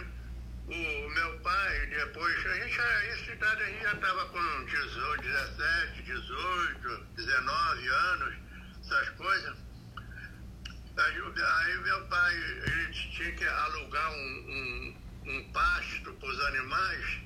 o 0.66 1.08
meu 1.10 1.40
pai, 1.40 1.86
depois, 1.86 2.46
a 2.46 2.54
gente, 2.54 2.74
já- 2.74 3.04
essa 3.04 3.32
idade 3.32 3.62
aí 3.62 3.80
já 3.82 3.92
estava 3.92 4.26
com 4.26 4.64
18, 4.66 5.22
17, 5.22 6.02
18, 6.02 7.06
19 7.16 7.88
anos, 7.88 8.34
essas 8.84 9.08
coisas. 9.10 9.56
Aí, 10.96 11.22
aí 11.44 11.76
meu 11.78 12.06
pai, 12.06 12.34
ele 12.34 12.92
tinha 12.92 13.32
que 13.32 13.44
alugar 13.44 14.10
um, 14.12 14.14
um, 14.16 14.96
um 15.26 15.52
pasto 15.52 16.12
para 16.12 16.28
os 16.28 16.40
animais, 16.46 17.18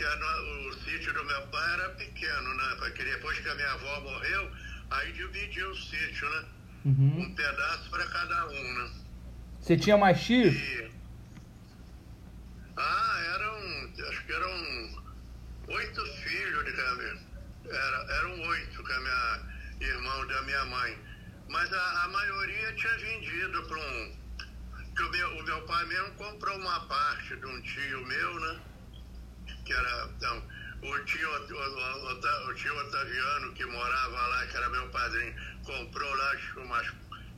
porque 0.00 0.04
a 0.04 0.40
o 0.40 0.72
sítio 0.72 1.12
do 1.12 1.24
meu 1.26 1.42
pai 1.48 1.74
era 1.74 1.90
pequeno, 1.90 2.54
né? 2.54 2.76
Porque 2.78 3.04
depois 3.04 3.38
que 3.38 3.48
a 3.48 3.54
minha 3.54 3.72
avó 3.72 4.00
morreu, 4.00 4.50
aí 4.90 5.12
dividiu 5.12 5.70
o 5.70 5.76
sítio, 5.76 6.30
né? 6.30 6.44
Uhum. 6.86 7.20
Um 7.20 7.34
pedaço 7.34 7.90
para 7.90 8.06
cada 8.06 8.46
um, 8.46 8.74
né? 8.78 8.90
Você 9.60 9.76
tinha 9.76 9.98
mais 9.98 10.22
tios? 10.22 10.54
E... 10.54 10.90
Ah, 12.78 13.20
eram, 13.34 14.08
acho 14.08 14.24
que 14.24 14.32
eram 14.32 15.04
oito 15.68 16.06
filhos 16.22 16.64
de. 16.64 16.80
Era, 17.68 18.14
eram 18.16 18.40
oito 18.40 18.82
que 18.82 18.92
a 18.92 19.00
minha 19.00 19.40
irmão 19.80 20.26
da 20.26 20.42
minha 20.42 20.64
mãe. 20.64 20.98
Mas 21.50 21.70
a, 21.72 22.04
a 22.04 22.08
maioria 22.08 22.72
tinha 22.74 22.96
vendido 22.96 23.62
para 23.64 23.78
um. 23.78 24.16
Que 24.96 25.02
o 25.02 25.10
meu, 25.10 25.38
o 25.38 25.42
meu 25.42 25.62
pai 25.66 25.84
mesmo 25.84 26.10
comprou 26.12 26.56
uma 26.56 26.80
parte 26.86 27.36
de 27.36 27.46
um 27.46 27.60
tio 27.60 28.06
meu, 28.06 28.40
né? 28.40 28.60
Que 29.70 29.76
era. 29.76 30.08
Então, 30.16 30.42
o 30.82 30.98
tio, 31.04 31.30
o, 31.30 32.50
o, 32.50 32.54
tio 32.54 32.76
Otaviano, 32.76 33.52
que 33.52 33.64
morava 33.66 34.26
lá, 34.26 34.46
que 34.48 34.56
era 34.56 34.68
meu 34.68 34.88
padrinho, 34.88 35.32
comprou 35.62 36.12
lá 36.12 36.36
umas, 36.56 36.92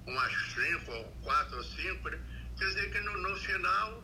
umas 0.07 0.33
cinco, 0.55 1.05
quatro 1.21 1.59
ou 1.59 1.63
cinco, 1.63 2.09
né? 2.09 2.19
Quer 2.57 2.65
dizer 2.65 2.91
que 2.91 3.01
no, 3.01 3.19
no 3.19 3.37
final 3.37 4.03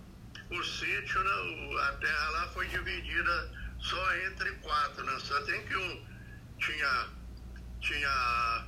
o 0.51 0.63
sítio, 0.63 1.25
né, 1.25 1.81
a 1.89 1.93
terra 1.93 2.31
lá 2.33 2.49
foi 2.49 2.67
dividida 2.67 3.51
só 3.79 4.17
entre 4.27 4.51
quatro, 4.57 5.03
né? 5.05 5.19
Só 5.21 5.41
tem 5.45 5.65
que 5.65 5.75
um 5.75 6.07
tinha. 6.59 7.09
tinha 7.81 8.67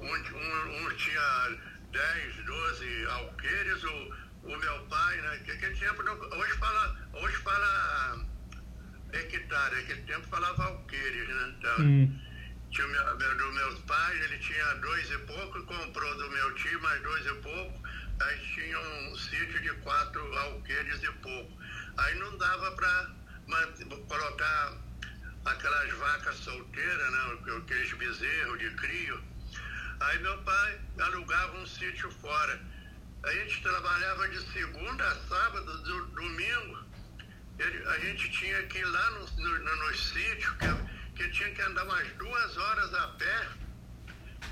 um, 0.00 0.04
um, 0.04 0.86
um 0.86 0.96
tinha 0.96 1.58
10, 1.92 2.44
12 2.44 3.06
alqueires, 3.06 3.84
o, 3.84 4.14
o 4.42 4.56
meu 4.56 4.86
pai, 4.86 5.16
né? 5.20 5.38
Que 5.44 5.52
aquele 5.52 5.76
tempo, 5.76 6.02
não- 6.02 6.18
hoje 6.38 6.52
fala, 6.54 6.96
hoje 7.12 7.36
fala 7.36 8.26
hectare, 9.12 9.76
aquele 9.80 10.02
tempo 10.02 10.26
falava 10.28 10.64
alqueires, 10.64 11.28
né? 11.28 11.54
Então, 11.58 11.80
Hum. 11.80 12.20
tinha 12.70 12.86
meu, 12.88 13.16
meu, 13.18 13.36
do 13.36 13.52
meus 13.52 13.78
pais, 13.80 14.20
ele 14.24 14.38
tinha 14.38 14.74
dois 14.76 15.10
e 15.10 15.18
pouco, 15.18 15.58
e 15.58 15.62
comprou 15.66 16.16
do 16.16 16.30
meu 16.30 16.54
tio 16.54 16.80
mais 16.80 17.02
dois 17.02 17.26
e 17.26 17.34
pouco, 17.34 17.82
aí 18.22 18.38
tinha 18.54 18.78
um 18.80 19.16
sítio 19.16 19.60
de 19.60 19.72
quatro 19.82 20.38
alqueires 20.38 21.02
e 21.02 21.12
pouco. 21.20 21.62
Aí 21.98 22.14
não 22.18 22.38
dava 22.38 22.72
para 22.72 23.16
colocar 24.08 24.78
aquelas 25.44 25.92
vacas 25.92 26.36
solteiras, 26.36 27.12
né, 27.12 27.38
aqueles 27.58 27.92
bezerros 27.92 28.58
de 28.58 28.70
crio. 28.76 29.22
Aí 30.00 30.18
meu 30.20 30.38
pai 30.42 30.80
alugava 31.00 31.58
um 31.58 31.66
sítio 31.66 32.10
fora. 32.10 32.71
A 33.24 33.32
gente 33.32 33.62
trabalhava 33.62 34.28
de 34.28 34.52
segunda 34.52 35.06
a 35.06 35.14
sábado, 35.28 35.78
do, 35.78 36.06
domingo, 36.06 36.84
ele- 37.58 37.86
a 37.88 37.98
gente 38.00 38.30
tinha 38.32 38.62
que 38.64 38.78
ir 38.78 38.84
lá 38.84 39.10
no, 39.12 39.26
no, 39.26 39.76
no, 39.76 39.94
sítio, 39.94 40.56
que, 40.58 41.22
que 41.22 41.30
tinha 41.30 41.50
que 41.54 41.62
andar 41.62 41.84
umas 41.84 42.08
duas 42.14 42.56
horas 42.56 42.94
a 42.94 43.08
pé 43.08 43.48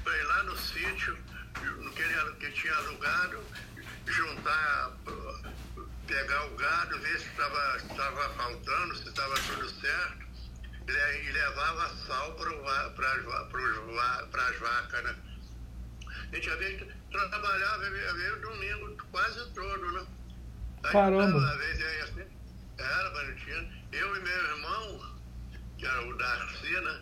para 0.04 0.16
ir 0.16 0.24
lá 0.24 0.42
no 0.44 0.56
sítio 0.56 1.18
no 1.78 1.90
que, 1.92 2.02
ele, 2.02 2.32
que 2.36 2.52
tinha 2.52 2.74
alugado, 2.76 3.42
juntar, 4.06 4.92
pegar 6.06 6.46
o 6.46 6.56
gado, 6.56 6.98
ver 7.00 7.18
se 7.18 7.28
estava 7.28 8.30
faltando, 8.36 8.96
se 8.96 9.08
estava 9.08 9.34
tudo 9.34 9.68
certo, 9.68 10.26
e 10.88 11.32
levava 11.32 11.88
sal 12.06 12.34
para 12.34 14.46
as 14.46 14.58
vacas, 14.58 15.04
né? 15.04 15.29
A 16.32 16.36
gente 16.36 16.50
às 16.50 16.58
vezes 16.58 16.86
trabalhava 17.10 17.84
às 17.84 18.16
vezes, 18.16 18.40
domingo 18.40 18.96
quase 19.10 19.50
todo, 19.52 19.92
né? 19.92 20.06
Aí, 20.84 20.92
Caramba. 20.92 21.50
Às 21.50 21.58
vezes 21.58 21.84
aí, 21.84 22.00
assim, 22.02 22.24
era. 22.78 23.10
Eu 23.92 24.16
e 24.16 24.20
meu 24.20 24.44
irmão, 24.50 25.16
que 25.76 25.84
era 25.84 26.06
o 26.06 26.16
Darcy, 26.16 26.80
né? 26.80 27.00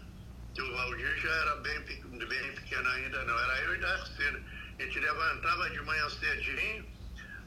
o 0.62 0.72
Valdir 0.72 1.16
já 1.18 1.30
era 1.30 1.56
bem, 1.56 1.80
bem 1.82 2.52
pequeno 2.54 2.88
ainda, 2.88 3.24
não. 3.24 3.38
Era 3.38 3.62
eu 3.62 3.74
e 3.76 3.78
Darcina. 3.78 4.40
A 4.78 4.82
gente 4.82 4.98
levantava 5.00 5.70
de 5.70 5.80
manhã 5.82 6.08
cedinho, 6.10 6.86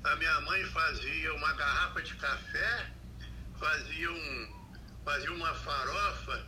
a 0.04 0.16
minha 0.16 0.42
mãe 0.42 0.64
fazia 0.66 1.34
uma 1.34 1.54
garrafa 1.54 2.02
de 2.02 2.16
café, 2.16 2.92
fazia, 3.60 4.12
um, 4.12 4.72
fazia 5.06 5.32
uma 5.32 5.54
farofa 5.54 6.46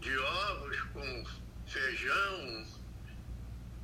de 0.00 0.16
ovos 0.18 0.80
com 0.92 1.24
feijão 1.66 2.66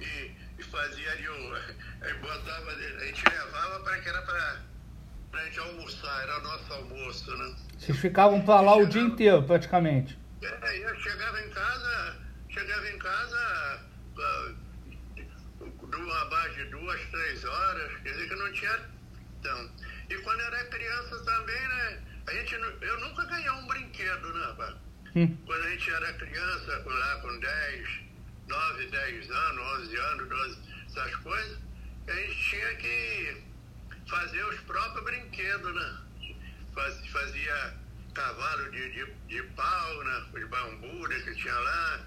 e, 0.01 0.31
e 0.59 0.63
fazia 0.63 1.13
ali 1.13 1.29
o. 1.29 1.55
Aí 2.03 2.15
botava, 2.15 2.71
a 2.71 3.05
gente 3.05 3.25
levava 3.29 3.81
para 3.81 3.99
que 4.01 4.09
era 4.09 4.23
para 4.23 5.41
a 5.41 5.45
gente 5.45 5.59
almoçar, 5.61 6.23
era 6.23 6.39
o 6.39 6.43
nosso 6.43 6.73
almoço, 6.73 7.37
né? 7.37 7.55
Vocês 7.79 7.99
ficavam 7.99 8.43
para 8.43 8.61
lá 8.61 8.77
o 8.77 8.87
dia 8.87 9.03
inteiro, 9.03 9.43
praticamente. 9.45 10.19
É, 10.43 10.79
eu 10.79 11.01
chegava 11.01 11.41
em 11.41 11.51
casa, 11.51 12.17
chegava 12.51 12.91
em 12.91 12.99
casa 12.99 13.33
uma 16.03 16.25
base 16.27 16.55
de 16.55 16.65
duas, 16.71 17.01
três 17.11 17.45
horas, 17.45 17.93
quer 18.03 18.11
dizer 18.11 18.29
que 18.29 18.35
não 18.35 18.53
tinha. 18.53 18.81
Então, 19.41 19.71
e 20.11 20.15
quando 20.19 20.41
era 20.41 20.65
criança 20.67 21.25
também, 21.25 21.69
né? 21.69 22.03
A 22.27 22.33
gente, 22.35 22.55
eu 22.55 23.01
nunca 23.01 23.25
ganhei 23.25 23.51
um 23.51 23.67
brinquedo, 23.67 24.33
né, 24.33 24.55
pá? 24.57 24.75
Hum. 25.17 25.37
Quando 25.45 25.65
a 25.65 25.71
gente 25.71 25.91
era 25.91 26.13
criança, 26.15 26.83
lá 26.87 27.17
com 27.21 27.39
10, 27.39 27.89
9, 28.49 28.87
10 28.87 29.31
anos, 29.31 29.81
11 29.81 29.97
anos, 29.97 30.29
12, 30.29 30.59
essas 30.87 31.15
coisas, 31.17 31.59
a 32.09 32.13
gente 32.13 32.51
tinha 32.51 32.75
que 32.77 33.43
fazer 34.09 34.45
os 34.45 34.61
próprios 34.61 35.05
brinquedos, 35.05 35.75
né? 35.75 35.99
Faz, 36.75 37.07
fazia 37.09 37.83
cavalo 38.15 38.71
de, 38.71 38.91
de, 38.91 39.07
de 39.29 39.43
pau, 39.55 40.05
né? 40.05 40.27
Os 40.35 40.49
bambu 40.49 41.09
né, 41.09 41.21
que 41.21 41.35
tinha 41.35 41.55
lá, 41.55 42.01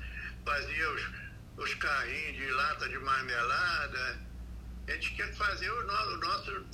fazia 0.46 0.92
os, 0.92 1.02
os 1.58 1.74
carrinhos 1.76 2.38
de 2.38 2.52
lata 2.52 2.90
de 2.90 2.98
marmelada. 3.00 4.20
A 4.88 4.92
gente 4.92 5.16
tinha 5.16 5.28
que 5.28 5.36
fazer 5.36 5.70
o, 5.70 5.84
no, 5.84 5.94
o 5.94 6.18
nosso, 6.18 6.66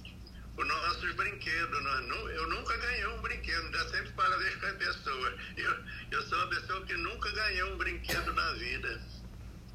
os 0.57 0.67
nossos 0.67 1.15
brinquedos. 1.15 1.83
Né? 1.83 2.07
Eu 2.35 2.49
nunca 2.49 2.75
ganhei 2.77 3.07
um 3.07 3.21
brinquedo, 3.21 3.65
ainda 3.65 3.89
sempre 3.89 4.11
vez 4.39 4.55
com 4.55 4.65
a 4.65 4.73
pessoa. 4.73 5.37
Eu, 5.55 5.83
eu 6.11 6.21
sou 6.23 6.37
uma 6.39 6.47
pessoa 6.47 6.85
que 6.85 6.93
nunca 6.95 7.31
ganhei 7.31 7.63
um 7.63 7.77
brinquedo 7.77 8.33
na 8.33 8.53
vida. 8.53 9.01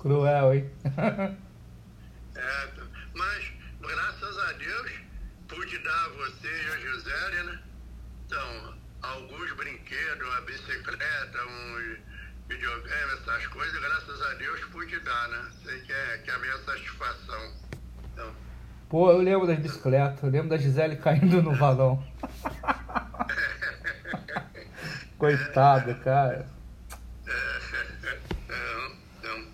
Cruel, 0.06 0.54
hein? 0.54 0.70
é, 2.36 2.68
mas 3.12 3.52
graças 3.80 4.38
a 4.38 4.52
Deus 4.52 4.92
pude 5.48 5.78
dar 5.78 6.04
a 6.04 6.08
você 6.10 6.46
e 6.46 6.72
a 6.72 6.78
Gisele, 6.78 7.42
né? 7.42 7.58
Então, 8.24 8.74
alguns 9.02 9.52
brinquedos, 9.56 10.28
uma 10.28 10.40
bicicleta, 10.42 11.44
um 11.44 11.96
videogame, 12.48 13.14
essas 13.14 13.48
coisas, 13.48 13.76
graças 13.80 14.22
a 14.22 14.34
Deus 14.34 14.60
pude 14.66 14.96
dar, 15.00 15.28
né? 15.28 15.50
Sei 15.64 15.80
que 15.80 15.92
é, 15.92 16.18
que 16.18 16.30
é 16.30 16.34
a 16.34 16.38
minha 16.38 16.58
satisfação. 16.58 17.52
Então, 18.12 18.32
Pô, 18.88 19.10
eu 19.10 19.18
lembro 19.18 19.48
das 19.48 19.58
bicicletas, 19.58 20.22
eu 20.22 20.30
lembro 20.30 20.50
da 20.50 20.56
Gisele 20.56 20.98
caindo 20.98 21.42
no 21.42 21.52
vagão. 21.58 22.00
Coitada, 25.18 25.94
cara. 25.94 26.46
Então, 29.18 29.46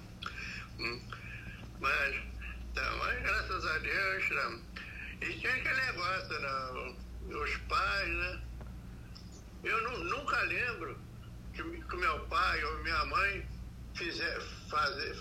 mas, 1.80 2.14
então, 2.70 2.98
mas 2.98 3.22
graças 3.22 3.66
a 3.66 3.78
Deus, 3.78 4.30
né? 4.30 4.58
e 5.22 5.32
tinha 5.38 5.52
aquele 5.52 5.80
negócio, 5.86 6.40
né? 6.40 6.94
Os 7.28 7.56
pais, 7.72 8.08
né? 8.08 8.40
Eu 9.64 10.04
nunca 10.04 10.38
lembro 10.42 10.98
que, 11.54 11.62
que 11.62 11.96
meu 11.96 12.18
pai 12.26 12.64
ou 12.64 12.82
minha 12.82 13.04
mãe 13.06 13.46
fizer, 13.94 14.40
fazer, 14.68 15.16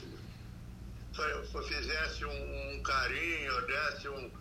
fizesse 1.67 2.25
um, 2.25 2.75
um 2.75 2.83
carinho, 2.83 3.61
desse 3.67 4.09
um, 4.09 4.31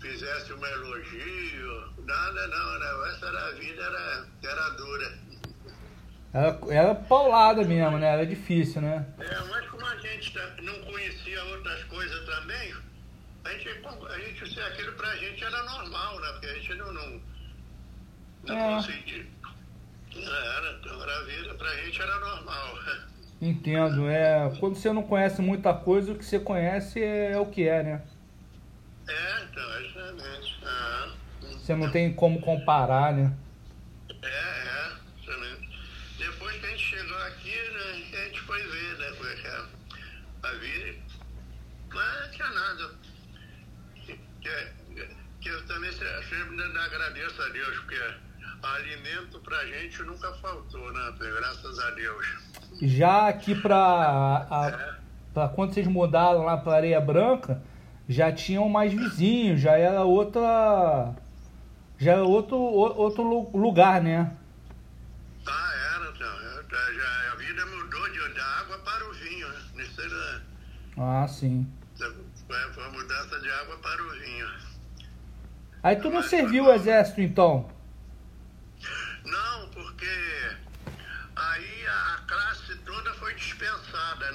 fizesse 0.00 0.52
um 0.52 0.66
elogio, 0.66 1.92
nada 2.04 2.46
não, 2.48 2.78
né? 2.78 3.08
Essa 3.10 3.26
era 3.26 3.48
a 3.48 3.52
vida, 3.52 3.82
era, 3.82 4.26
era 4.42 4.68
dura. 4.70 5.18
Era, 6.34 6.58
era 6.68 6.94
paulada 6.94 7.64
mesmo, 7.64 7.98
né? 7.98 8.08
Era 8.08 8.26
difícil, 8.26 8.82
né? 8.82 9.06
É, 9.18 9.40
mas 9.48 9.66
como 9.68 9.86
a 9.86 9.96
gente 9.96 10.34
tá, 10.34 10.56
não 10.62 10.78
conhecia 10.82 11.42
outras 11.44 11.82
coisas 11.84 12.26
também, 12.26 12.74
a 13.44 13.50
gente, 13.52 13.68
a 13.68 14.18
gente, 14.18 14.60
aquilo 14.60 14.92
pra 14.94 15.16
gente 15.16 15.42
era 15.42 15.62
normal, 15.62 16.20
né? 16.20 16.32
Porque 16.32 16.46
a 16.46 16.54
gente 16.54 16.74
não, 16.74 16.92
não, 16.92 17.22
não 18.46 18.58
é. 18.58 18.76
conseguia 18.76 19.36
era, 20.28 20.78
então 20.80 21.02
era 21.02 21.18
a 21.18 21.22
vida, 21.24 21.54
pra 21.54 21.74
gente 21.76 22.00
era 22.00 22.18
normal. 22.18 22.78
Entendo, 23.40 24.08
é. 24.08 24.50
Quando 24.58 24.76
você 24.76 24.92
não 24.92 25.02
conhece 25.02 25.42
muita 25.42 25.74
coisa, 25.74 26.12
o 26.12 26.18
que 26.18 26.24
você 26.24 26.38
conhece 26.38 27.02
é, 27.02 27.32
é 27.32 27.38
o 27.38 27.46
que 27.46 27.68
é, 27.68 27.82
né? 27.82 28.02
É, 29.08 29.44
então, 29.44 29.80
exatamente. 29.80 30.58
Ah, 30.64 31.12
você 31.42 31.74
não 31.74 31.90
tem 31.90 32.12
como 32.14 32.40
comparar, 32.40 33.12
né? 33.12 33.36
É, 34.22 34.26
é, 34.26 34.92
exatamente. 35.22 35.68
Depois 36.18 36.56
que 36.56 36.66
a 36.66 36.70
gente 36.70 36.82
chegou 36.82 37.18
aqui, 37.18 37.50
né, 37.50 38.20
a 38.20 38.24
gente 38.24 38.40
foi 38.40 38.62
ver, 38.62 38.98
né, 38.98 39.12
como 39.16 39.28
é 39.28 39.34
que 39.34 39.46
é 39.46 39.64
a 40.42 40.52
vida. 40.52 40.98
Mas 41.92 42.20
não 42.20 42.30
tinha 42.30 42.50
nada. 42.50 42.90
Que, 43.94 44.20
que, 44.40 45.08
que 45.40 45.48
eu 45.48 45.66
também 45.66 45.92
sempre 45.92 46.78
agradeço 46.78 47.42
a 47.42 47.48
Deus, 47.48 47.76
porque 47.80 48.25
alimento 48.62 49.38
pra 49.40 49.64
gente 49.66 50.02
nunca 50.02 50.32
faltou, 50.34 50.92
né? 50.92 51.12
Graças 51.18 51.78
a 51.78 51.90
Deus. 51.90 52.26
Já 52.82 53.28
aqui 53.28 53.54
pra, 53.54 54.46
a, 54.50 54.68
é. 54.68 54.94
pra 55.32 55.48
quando 55.48 55.74
vocês 55.74 55.86
mudaram 55.86 56.44
lá 56.44 56.56
pra 56.56 56.76
Areia 56.76 57.00
Branca, 57.00 57.62
já 58.08 58.32
tinham 58.32 58.68
mais 58.68 58.92
vizinhos, 58.92 59.60
já 59.60 59.76
era 59.76 60.04
outra. 60.04 61.14
Já 61.98 62.12
era 62.12 62.24
outro, 62.24 62.56
outro 62.56 63.22
lugar, 63.56 64.02
né? 64.02 64.36
Ah, 65.46 65.72
era, 65.94 66.10
então. 66.10 66.28
Já, 66.94 67.32
a 67.32 67.36
vida 67.36 67.66
mudou 67.66 68.10
de, 68.10 68.34
da 68.34 68.44
água 68.60 68.78
para 68.78 69.08
o 69.08 69.12
vinho, 69.14 69.48
né? 69.48 69.86
Era... 69.98 70.42
Ah, 70.98 71.26
sim. 71.26 71.66
Foi 71.96 72.84
a 72.84 72.90
mudança 72.90 73.40
de 73.40 73.50
água 73.50 73.76
para 73.78 74.02
o 74.02 74.10
vinho. 74.10 74.46
Aí 75.82 75.96
tu 75.96 76.10
não 76.10 76.22
serviu 76.22 76.64
o 76.64 76.72
exército 76.72 77.20
então? 77.20 77.75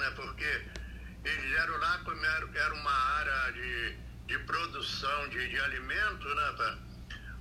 Né? 0.02 0.10
Porque 0.16 0.62
eles 1.24 1.58
eram 1.58 1.78
lá 1.78 1.98
como 2.04 2.24
era, 2.24 2.74
uma 2.74 2.90
área 2.90 3.52
de, 3.52 3.96
de 4.26 4.38
produção 4.44 5.28
de, 5.28 5.48
de 5.48 5.58
alimento, 5.58 6.28
né? 6.34 6.54
Tá? 6.58 6.78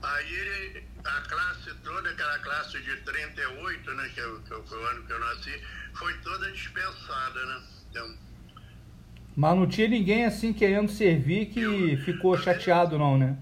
Aí 0.04 0.34
ele, 0.34 0.84
a 1.04 1.22
classe 1.22 1.74
toda, 1.84 2.10
aquela 2.10 2.40
classe 2.40 2.80
de 2.80 2.96
38, 2.98 3.92
né? 3.94 4.10
Que, 4.14 4.20
eu, 4.20 4.40
que 4.42 4.70
foi 4.70 4.80
o 4.80 4.88
ano 4.88 5.06
que 5.06 5.14
eu 5.14 5.20
nasci, 5.20 5.62
foi 5.94 6.14
toda 6.20 6.52
dispensada, 6.52 7.46
né? 7.46 7.62
Então, 7.90 8.18
mas 9.36 9.56
não 9.56 9.66
tinha 9.66 9.88
ninguém 9.88 10.26
assim 10.26 10.52
querendo 10.52 10.92
servir 10.92 11.48
que 11.48 11.62
eu, 11.62 11.98
ficou 12.00 12.38
chateado 12.38 12.98
não, 12.98 13.18
né? 13.18 13.38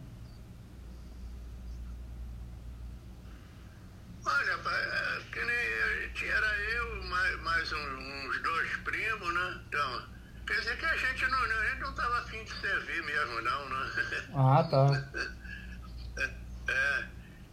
Ah, 14.34 14.64
tá. 14.64 15.10
É, 16.18 16.24
é, 16.72 17.06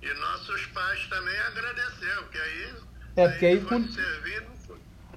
e 0.02 0.14
nossos 0.14 0.66
pais 0.66 1.06
também 1.08 1.38
agradeceram, 1.38 2.22
porque 2.24 2.38
aí. 2.38 2.74
É, 3.16 3.28
porque 3.28 3.46
aí. 3.46 3.60
Com... 3.60 3.88
Servir, 3.88 4.42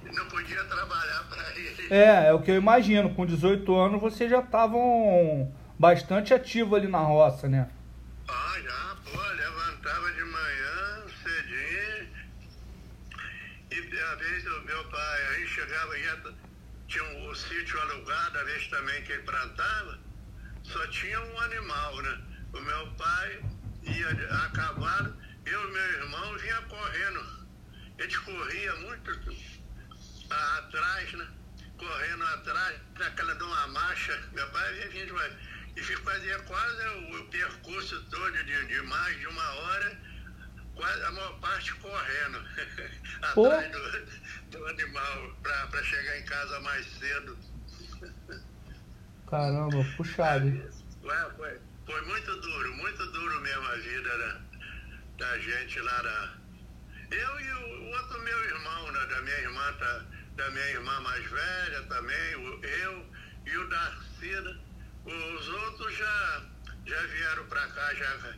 não, 0.04 0.12
não 0.12 0.26
podia 0.26 0.64
trabalhar 0.64 1.24
para 1.28 1.50
eles. 1.58 1.90
É, 1.90 2.28
é 2.28 2.32
o 2.32 2.40
que 2.40 2.50
eu 2.50 2.56
imagino. 2.56 3.14
Com 3.14 3.26
18 3.26 3.74
anos 3.76 4.00
vocês 4.00 4.30
já 4.30 4.38
estavam 4.38 5.52
bastante 5.78 6.32
ativos 6.32 6.78
ali 6.78 6.88
na 6.88 7.00
roça, 7.00 7.48
né? 7.48 7.68
Ah, 8.28 8.56
já, 8.62 8.96
pô, 9.04 9.20
levantava 9.20 10.12
de 10.12 10.24
manhã, 10.24 11.06
cedinho. 11.22 12.08
E 13.72 14.00
a 14.00 14.14
vez 14.14 14.46
o 14.46 14.62
meu 14.62 14.84
pai 14.84 15.26
aí 15.34 15.46
chegava, 15.46 15.98
ia, 15.98 16.18
tinha 16.86 17.04
um, 17.04 17.28
o 17.30 17.34
sítio 17.70 17.80
alugado, 17.82 18.38
a 18.38 18.44
vez 18.44 18.66
também 18.66 19.02
que 19.04 19.12
ele 19.12 19.22
plantava 19.22 19.98
só 20.64 20.86
tinha 20.88 21.20
um 21.20 21.40
animal, 21.40 22.02
né? 22.02 22.20
O 22.52 22.60
meu 22.60 22.86
pai 22.94 23.44
ia 23.82 24.08
a 24.08 24.50
cavalo, 24.50 25.16
eu 25.46 25.68
e 25.68 25.72
meu 25.72 25.92
irmão 25.92 26.38
vinha 26.38 26.62
correndo. 26.62 27.48
Gente 28.00 28.20
corria 28.20 28.74
muito 28.76 29.10
atrás, 30.30 31.12
né? 31.12 31.28
Correndo 31.78 32.24
atrás, 32.24 32.80
naquela 32.98 33.34
de 33.36 33.42
uma 33.44 33.68
marcha. 33.68 34.20
Meu 34.32 34.48
pai 34.50 34.72
vinha 34.74 34.88
vindo 34.88 35.06
demais. 35.06 35.32
E 35.76 35.82
fazia 35.82 36.38
quase 36.40 36.82
o, 36.82 37.20
o 37.20 37.24
percurso 37.28 38.02
todo 38.10 38.44
de, 38.44 38.66
de 38.66 38.82
mais 38.82 39.18
de 39.18 39.26
uma 39.28 39.48
hora 39.48 39.98
quase 40.74 41.02
a 41.04 41.10
maior 41.12 41.38
parte 41.40 41.74
correndo 41.74 42.44
atrás 43.22 43.70
do, 43.70 44.58
do 44.58 44.66
animal 44.66 45.36
para 45.42 45.84
chegar 45.84 46.18
em 46.18 46.24
casa 46.24 46.60
mais 46.60 46.86
cedo. 46.98 47.49
Caramba, 49.30 49.86
puxado. 49.96 50.48
Ué, 51.04 51.30
foi, 51.36 51.60
foi 51.86 52.00
muito 52.06 52.36
duro, 52.40 52.74
muito 52.74 53.06
duro 53.12 53.40
mesmo 53.42 53.64
a 53.64 53.76
vida 53.76 54.18
da, 54.18 54.40
da 55.18 55.38
gente 55.38 55.80
lá 55.80 56.02
na. 56.02 56.40
Eu 57.16 57.40
e 57.40 57.52
o 57.52 57.84
outro 57.90 58.20
meu 58.22 58.44
irmão, 58.44 58.92
né, 58.92 59.06
da 59.06 59.22
minha 59.22 59.38
irmã, 59.38 59.72
tá, 59.78 60.04
da 60.34 60.50
minha 60.50 60.66
irmã 60.70 61.00
mais 61.00 61.24
velha 61.30 61.82
também, 61.88 62.36
o, 62.36 62.64
eu 62.64 63.06
e 63.46 63.56
o 63.56 63.68
Darcy, 63.68 64.40
né, 64.42 64.58
os 65.04 65.48
outros 65.48 65.96
já, 65.96 66.42
já 66.86 67.02
vieram 67.02 67.46
para 67.46 67.68
cá, 67.68 67.94
já 67.94 68.34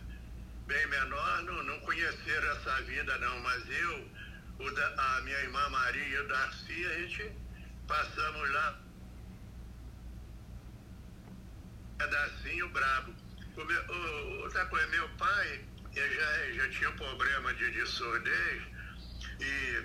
bem 0.67 0.87
menor, 0.89 1.43
não, 1.43 1.63
não 1.65 1.81
conheceram 1.81 2.51
essa 2.53 2.83
vida 2.83 3.17
não, 3.19 3.41
mas 3.41 3.63
eu, 3.69 4.11
o 4.59 4.71
da, 4.71 5.17
a 5.17 5.21
minha 5.23 5.39
irmã 5.39 5.69
Maria 5.71 6.07
e 6.07 6.19
o 6.19 6.29
Darcy, 6.29 6.87
a 6.87 6.99
gente 6.99 7.33
passamos 7.87 8.51
lá 8.53 8.82
pedacinho 11.99 12.69
brabo. 12.71 13.15
Meu, 13.57 14.43
outra 14.43 14.65
coisa, 14.67 14.87
meu 14.89 15.09
pai 15.11 15.65
já, 15.95 16.53
já 16.53 16.69
tinha 16.71 16.91
um 16.91 16.97
problema 16.97 17.53
de, 17.55 17.71
de 17.71 17.87
surdez 17.87 18.63
e 19.41 19.85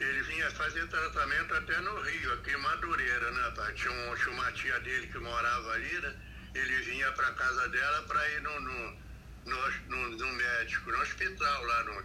ele 0.00 0.22
vinha 0.22 0.50
fazer 0.52 0.86
tratamento 0.88 1.54
até 1.54 1.78
no 1.80 2.00
Rio, 2.02 2.32
aqui 2.34 2.52
em 2.52 2.56
Madureira, 2.56 3.30
né, 3.32 3.52
pai? 3.56 3.72
Tinha, 3.74 3.92
um, 3.92 4.14
tinha 4.14 4.30
uma 4.30 4.52
tia 4.52 4.78
dele 4.80 5.06
que 5.08 5.18
morava 5.18 5.72
ali, 5.72 6.00
né? 6.00 6.14
Ele 6.54 6.76
vinha 6.82 7.10
para 7.12 7.32
casa 7.32 7.68
dela 7.68 8.02
para 8.02 8.28
ir 8.30 8.42
no, 8.42 8.60
no, 8.60 8.96
no, 9.46 10.10
no, 10.16 10.32
médico, 10.34 10.90
no 10.92 10.98
hospital 11.00 11.64
lá 11.64 11.84
no. 11.84 12.04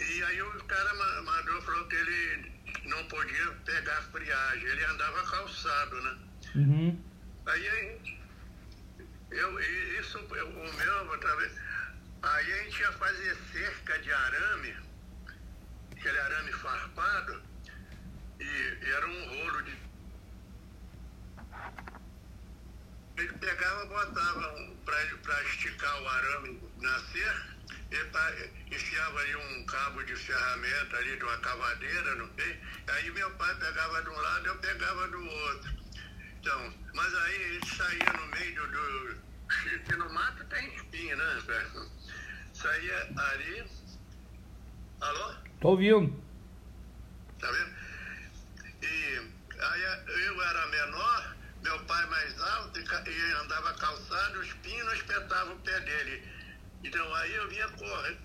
E 0.00 0.22
aí 0.22 0.42
o 0.42 0.64
cara 0.64 0.94
mandou, 1.22 1.62
falou 1.62 1.86
que 1.88 1.96
ele 1.96 2.52
não 2.84 3.04
podia 3.08 3.46
pegar 3.64 4.02
friagem, 4.12 4.64
ele 4.64 4.84
andava 4.84 5.22
calçado, 5.24 6.00
né? 6.02 6.18
Uhum. 6.54 7.09
Aí 7.50 7.66
eu, 9.32 9.60
isso, 10.00 10.18
eu, 10.18 10.48
o 10.48 10.74
meu, 10.74 11.18
talvez. 11.18 11.52
Aí 12.22 12.52
a 12.52 12.62
gente 12.62 12.80
ia 12.80 12.92
fazer 12.92 13.36
cerca 13.52 13.98
de 13.98 14.12
arame, 14.12 14.76
aquele 15.90 16.18
arame 16.20 16.52
farpado, 16.52 17.42
e, 18.38 18.44
e 18.44 18.92
era 18.92 19.08
um 19.08 19.28
rolo 19.28 19.62
de. 19.62 19.76
Ele 23.16 23.32
pegava, 23.32 23.86
botava 23.86 24.54
um, 24.56 24.76
para 24.84 25.42
esticar 25.42 26.02
o 26.02 26.08
arame 26.08 26.62
na 26.78 26.98
cerca, 27.00 27.56
ele 27.90 28.52
enfiava 28.70 29.18
ali 29.18 29.34
um 29.34 29.66
cabo 29.66 30.04
de 30.04 30.14
ferramenta 30.14 30.96
ali 30.98 31.16
de 31.16 31.24
uma 31.24 31.38
cavadeira, 31.38 32.14
não 32.14 32.28
tem? 32.28 32.60
Aí 32.86 33.10
meu 33.10 33.30
pai 33.32 33.52
pegava 33.56 34.02
de 34.02 34.08
um 34.08 34.20
lado, 34.20 34.46
eu 34.46 34.58
pegava 34.58 35.08
do 35.08 35.26
outro. 35.26 35.79
Então, 36.40 36.72
mas 36.94 37.14
aí 37.14 37.34
ele 37.34 37.66
saía 37.66 38.12
no 38.14 38.26
meio 38.28 38.66
do. 38.68 39.14
do 39.14 39.98
no 39.98 40.12
mato 40.14 40.42
tem 40.44 40.74
espinho, 40.74 41.16
né? 41.16 41.42
Saía 42.54 43.08
ali. 43.16 43.64
Alô? 45.02 45.34
Tô 45.60 45.68
ouvindo. 45.68 46.22
Tá 47.38 47.50
vendo? 47.50 47.74
E 48.82 49.30
aí 49.60 49.82
eu 50.06 50.42
era 50.42 50.66
menor, 50.68 51.36
meu 51.62 51.78
pai 51.84 52.06
mais 52.06 52.40
alto, 52.40 52.80
e 52.80 53.32
andava 53.42 53.74
calçado, 53.74 54.40
os 54.40 54.52
pinos 54.54 54.94
espetavam 54.94 55.54
o 55.54 55.60
pé 55.60 55.78
dele. 55.80 56.26
Então 56.82 57.14
aí 57.16 57.34
eu 57.34 57.48
vinha 57.50 57.68
correr, 57.68 58.18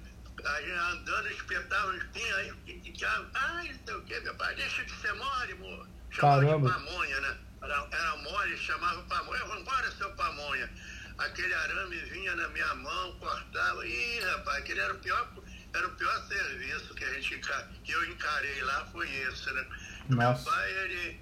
aí 0.46 0.72
andando, 0.72 1.28
espetava 1.32 1.92
os 1.92 2.04
pinos, 2.06 2.34
aí, 2.36 2.54
e, 2.68 2.94
ai, 3.34 3.68
não 3.74 3.86
sei 3.86 3.96
o 3.96 4.02
que, 4.04 4.20
meu 4.22 4.36
pai, 4.36 4.56
deixa 4.56 4.86
de 4.86 4.92
ser 4.94 5.14
mole, 5.14 5.52
amor. 5.52 5.88
Chamava 6.12 6.42
Caramba. 6.46 6.70
de 6.70 6.74
pamonha, 6.74 7.20
né? 7.22 7.38
Era, 7.66 7.88
era 7.92 8.16
mole, 8.18 8.58
chamava 8.58 9.02
pamonha, 9.04 9.44
vambora, 9.46 9.92
seu 9.92 10.12
pamonha. 10.12 10.70
Aquele 11.18 11.54
arame 11.54 11.98
vinha 11.98 12.36
na 12.36 12.48
minha 12.50 12.76
mão, 12.76 13.18
cortava, 13.20 13.88
ih, 13.88 14.20
rapaz, 14.20 14.60
aquele 14.60 14.82
era 14.82 14.94
o 14.94 15.00
pior, 15.00 15.30
era 15.74 15.88
o 15.88 15.96
pior 15.96 16.28
serviço 16.28 16.94
que 16.94 17.04
a 17.04 17.14
gente 17.14 17.40
que 17.84 17.92
eu 17.92 18.06
encarei 18.06 18.62
lá, 18.64 18.86
foi 18.92 19.10
esse, 19.10 19.52
né? 19.52 19.66
Nossa. 20.10 20.44
Meu 20.44 20.54
pai, 20.54 20.72
ele. 20.84 21.20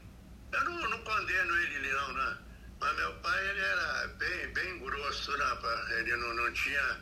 Eu 0.51 0.63
não, 0.65 0.89
não 0.89 1.03
condeno 1.03 1.57
ele 1.57 1.91
não, 1.91 2.13
né? 2.13 2.37
Mas 2.79 2.95
meu 2.97 3.13
pai, 3.15 3.49
ele 3.49 3.59
era 3.61 4.07
bem, 4.19 4.53
bem 4.53 4.79
grosso, 4.79 5.37
né, 5.37 5.45
rapaz? 5.45 5.91
Ele 5.91 6.15
não, 6.17 6.33
não 6.33 6.53
tinha. 6.53 6.99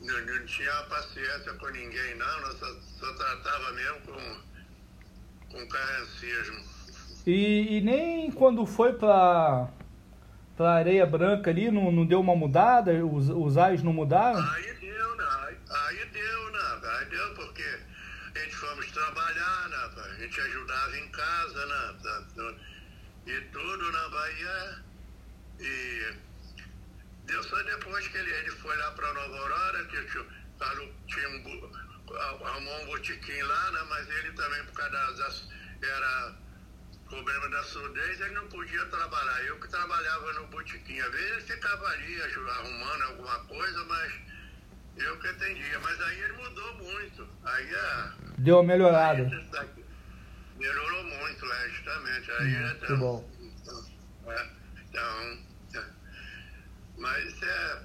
Não, 0.00 0.20
não 0.26 0.46
tinha 0.46 0.82
paciência 0.84 1.52
com 1.54 1.68
ninguém, 1.68 2.16
não, 2.16 2.58
só, 2.58 2.80
só 2.98 3.12
tratava 3.14 3.72
mesmo 3.72 4.00
com, 4.00 4.42
com 5.50 5.68
carrancismo. 5.68 6.71
E, 7.26 7.78
e 7.78 7.80
nem 7.80 8.30
quando 8.32 8.66
foi 8.66 8.94
pra, 8.94 9.68
pra 10.56 10.74
areia 10.74 11.06
branca 11.06 11.50
ali, 11.50 11.70
não, 11.70 11.92
não 11.92 12.04
deu 12.04 12.20
uma 12.20 12.34
mudada? 12.34 12.92
Os, 13.04 13.28
os 13.28 13.56
ais 13.56 13.82
não 13.82 13.92
mudaram? 13.92 14.40
Aí 14.40 14.74
deu, 14.74 15.16
né? 15.16 15.24
Aí, 15.46 15.56
aí 15.70 16.06
deu, 16.06 16.50
né? 16.50 16.80
Aí 16.98 17.04
deu, 17.06 17.34
porque 17.34 17.78
a 18.34 18.38
gente 18.38 18.56
fomos 18.56 18.90
trabalhar, 18.90 19.68
né? 19.68 19.76
A 20.04 20.20
gente 20.20 20.40
ajudava 20.40 20.98
em 20.98 21.08
casa, 21.10 21.66
né? 21.66 22.54
E 23.26 23.40
tudo 23.52 23.92
na 23.92 24.08
Bahia. 24.08 24.84
E 25.60 26.14
deu 27.26 27.42
só 27.44 27.62
depois 27.62 28.08
que 28.08 28.18
ele, 28.18 28.32
ele 28.32 28.50
foi 28.50 28.76
lá 28.78 28.90
pra 28.92 29.12
Nova 29.12 29.38
Aurora, 29.38 29.84
que 29.84 30.04
tinha, 30.06 30.24
tinha 31.06 31.28
um, 31.28 31.70
arrumou 32.44 32.82
um 32.82 32.86
botiquim 32.86 33.42
lá, 33.42 33.70
né? 33.70 33.80
Mas 33.88 34.08
ele 34.10 34.32
também, 34.32 34.64
por 34.64 34.72
causa 34.72 35.16
das. 35.16 35.52
Era 35.82 36.41
problema 37.12 37.48
da 37.50 37.62
surdez, 37.64 38.20
ele 38.22 38.34
não 38.34 38.48
podia 38.48 38.86
trabalhar. 38.86 39.44
Eu 39.44 39.60
que 39.60 39.68
trabalhava 39.68 40.32
no 40.32 40.46
botiquim, 40.46 40.98
às 40.98 41.12
vezes 41.12 41.30
ele 41.30 41.40
ficava 41.42 41.86
ali 41.88 42.22
arrumando 42.22 43.02
alguma 43.02 43.38
coisa, 43.40 43.84
mas 43.84 44.12
eu 44.96 45.18
que 45.18 45.28
atendia. 45.28 45.78
Mas 45.80 46.00
aí 46.00 46.20
ele 46.22 46.32
mudou 46.32 46.74
muito. 46.76 47.28
Aí 47.44 47.74
a. 47.74 48.14
Deu 48.38 48.56
uma 48.56 48.62
melhorada. 48.64 49.22
Aí, 49.22 49.84
melhorou 50.58 51.04
muito, 51.04 51.52
é, 51.52 51.68
justamente. 51.68 52.30
Aí, 52.30 52.56
Hum, 52.56 52.70
então, 52.70 52.86
que 52.86 52.96
bom. 52.96 53.30
Então, 53.60 54.32
é, 54.32 54.48
então, 54.88 55.82
é. 55.82 55.84
mas 56.96 57.26
isso 57.26 57.44
é, 57.44 57.82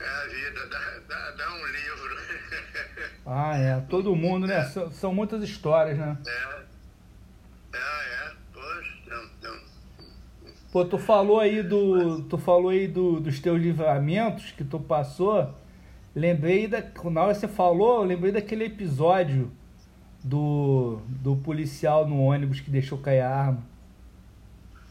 é 0.00 0.08
a 0.08 0.26
vida, 0.26 0.66
dá, 0.66 0.98
dá, 1.08 1.30
dá 1.30 1.52
um 1.52 1.66
livro. 1.66 2.14
Ah, 3.26 3.56
é. 3.56 3.80
Todo 3.88 4.14
mundo, 4.14 4.46
né? 4.46 4.64
São, 4.64 4.92
são 4.92 5.14
muitas 5.14 5.42
histórias, 5.42 5.96
né? 5.96 6.18
é. 6.26 6.73
É, 7.74 8.26
é, 8.26 8.32
poxa. 8.52 8.94
Pô, 10.72 10.84
tu 10.84 10.98
falou 10.98 11.38
aí 11.38 11.62
do. 11.62 12.22
Tu 12.22 12.38
falou 12.38 12.70
aí 12.70 12.88
do, 12.88 13.20
dos 13.20 13.38
teus 13.40 13.60
livramentos 13.60 14.52
que 14.52 14.64
tu 14.64 14.80
passou. 14.80 15.54
Lembrei 16.14 16.66
da. 16.66 16.82
Na 17.10 17.22
hora 17.22 17.34
que 17.34 17.40
você 17.40 17.48
falou, 17.48 18.02
lembrei 18.02 18.32
daquele 18.32 18.64
episódio 18.64 19.52
do, 20.24 21.02
do 21.06 21.36
policial 21.36 22.08
no 22.08 22.18
ônibus 22.22 22.60
que 22.60 22.70
deixou 22.70 22.98
cair 22.98 23.20
a 23.20 23.30
arma. 23.30 23.62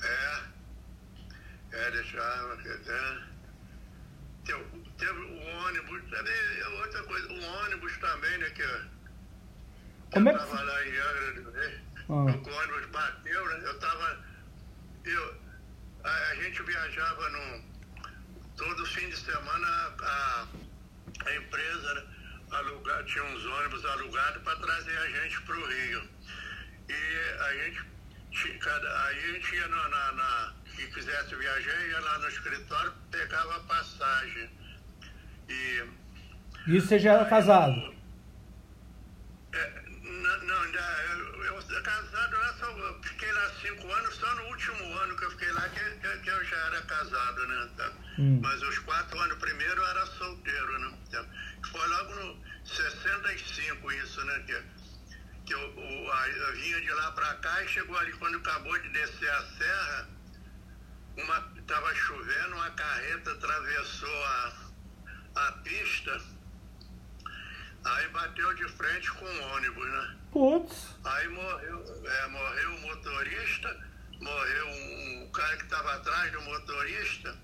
É, 0.01 0.43
é, 1.71 1.91
deixava, 1.91 2.53
é. 2.63 3.33
Teve, 4.45 4.63
teve 4.97 5.19
o 5.19 5.65
ônibus, 5.65 6.01
também, 6.11 6.33
outra 6.81 7.03
coisa, 7.03 7.27
o 7.27 7.65
ônibus 7.65 7.97
também, 7.97 8.37
né, 8.37 8.49
que 8.51 8.63
Como 10.11 10.29
eu 10.29 10.35
é 10.35 10.45
que 10.45 10.53
lá 10.53 10.87
em 10.87 10.99
Ah. 12.09 12.13
o 12.13 12.25
ônibus 12.27 12.85
bateu, 12.91 13.45
né, 13.49 13.61
eu 13.63 13.79
tava, 13.79 14.25
eu, 15.05 15.35
a, 16.03 16.09
a 16.09 16.35
gente 16.35 16.61
viajava 16.63 17.29
no, 17.29 17.63
todo 18.57 18.85
fim 18.87 19.09
de 19.09 19.17
semana, 19.17 19.67
a, 20.01 20.47
a 21.25 21.35
empresa, 21.35 21.93
né, 21.93 22.03
alugar, 22.51 23.03
tinha 23.05 23.23
uns 23.23 23.45
ônibus 23.45 23.85
alugados 23.85 24.41
para 24.43 24.55
trazer 24.57 24.97
a 24.97 25.07
gente 25.09 25.41
para 25.41 25.57
o 25.57 25.65
Rio. 25.65 26.09
E 26.89 27.39
a 27.39 27.53
gente, 27.63 28.57
cada, 28.59 29.05
aí 29.05 29.17
a 29.17 29.33
gente 29.33 29.55
ia 29.55 29.67
na, 29.67 29.89
na, 29.89 30.11
na 30.11 30.53
que 30.75 30.87
quisesse 30.87 31.35
viajar, 31.35 31.87
ia 31.87 31.99
lá 31.99 32.19
no 32.19 32.27
escritório, 32.27 32.93
pegava 33.11 33.55
a 33.55 33.59
passagem. 33.61 34.49
E 35.49 35.83
Isso 36.67 36.87
você 36.87 36.99
já 36.99 37.13
era 37.13 37.25
casado. 37.25 37.93
É, 40.33 40.45
não, 40.45 40.61
ainda, 40.61 40.79
eu, 41.11 41.43
eu 41.45 41.81
casado 41.83 42.37
lá, 42.37 42.53
só, 42.59 42.65
eu 42.77 43.01
fiquei 43.03 43.31
lá 43.31 43.49
cinco 43.61 43.91
anos, 43.91 44.15
só 44.15 44.35
no 44.35 44.43
último 44.47 44.97
ano 44.99 45.17
que 45.17 45.25
eu 45.25 45.31
fiquei 45.31 45.51
lá 45.51 45.67
que, 45.69 45.79
que, 45.99 46.17
que 46.19 46.29
eu 46.29 46.45
já 46.45 46.57
era 46.57 46.81
casado, 46.83 47.47
né? 47.47 47.69
tá? 47.77 47.91
Hum. 48.19 48.39
Mas 48.41 48.61
os 48.63 48.79
quatro 48.79 49.19
anos 49.19 49.37
primeiro 49.37 49.81
eu 49.81 49.87
era 49.87 50.05
solteiro, 50.05 50.79
né? 50.79 50.97
tá? 51.11 51.25
Foi 51.71 51.87
logo 51.87 52.15
no 52.15 52.43
65 52.65 53.91
isso, 53.91 54.23
né? 54.25 54.39
Que, 54.47 54.63
que 55.45 55.53
eu, 55.53 55.59
o, 55.59 56.11
a- 56.11 56.29
eu 56.29 56.53
vinha 56.53 56.81
de 56.81 56.89
lá 56.91 57.11
pra 57.11 57.33
cá 57.35 57.63
e 57.63 57.67
chegou 57.67 57.97
ali 57.97 58.13
quando 58.13 58.37
acabou 58.37 58.77
de 58.79 58.89
descer 58.89 59.29
a 59.29 59.41
serra, 59.57 60.09
uma, 61.17 61.41
tava 61.67 61.93
chovendo, 61.95 62.55
uma 62.55 62.69
carreta 62.71 63.31
atravessou 63.31 64.25
a, 64.25 64.53
a 65.35 65.51
pista 65.63 66.21
bateu 68.09 68.53
de 68.55 68.67
frente 68.69 69.11
com 69.11 69.25
o 69.25 69.41
ônibus, 69.55 69.87
né? 69.87 70.17
Putz. 70.31 70.95
Aí 71.03 71.27
morreu, 71.27 72.03
é, 72.05 72.27
morreu 72.27 72.75
o 72.75 72.81
motorista, 72.81 73.77
morreu 74.19 74.67
um, 74.67 75.23
um 75.23 75.31
cara 75.31 75.57
que 75.57 75.63
estava 75.63 75.93
atrás 75.95 76.31
do 76.31 76.41
motorista, 76.41 77.35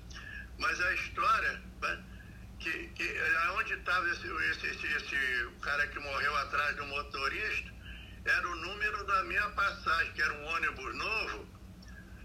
mas 0.58 0.82
a 0.82 0.94
história, 0.94 1.62
né, 1.82 2.04
que, 2.60 2.88
que 2.90 3.16
onde 3.58 3.74
estava 3.74 4.10
esse, 4.10 4.28
esse, 4.28 4.68
esse, 4.68 4.88
esse 4.88 5.50
cara 5.62 5.88
que 5.88 6.00
morreu 6.00 6.36
atrás 6.38 6.76
do 6.76 6.86
motorista, 6.88 7.72
era 8.26 8.48
o 8.48 8.56
número 8.56 9.06
da 9.06 9.24
minha 9.24 9.50
passagem, 9.50 10.12
que 10.14 10.22
era 10.22 10.34
um 10.34 10.46
ônibus 10.46 10.96
novo, 10.96 11.48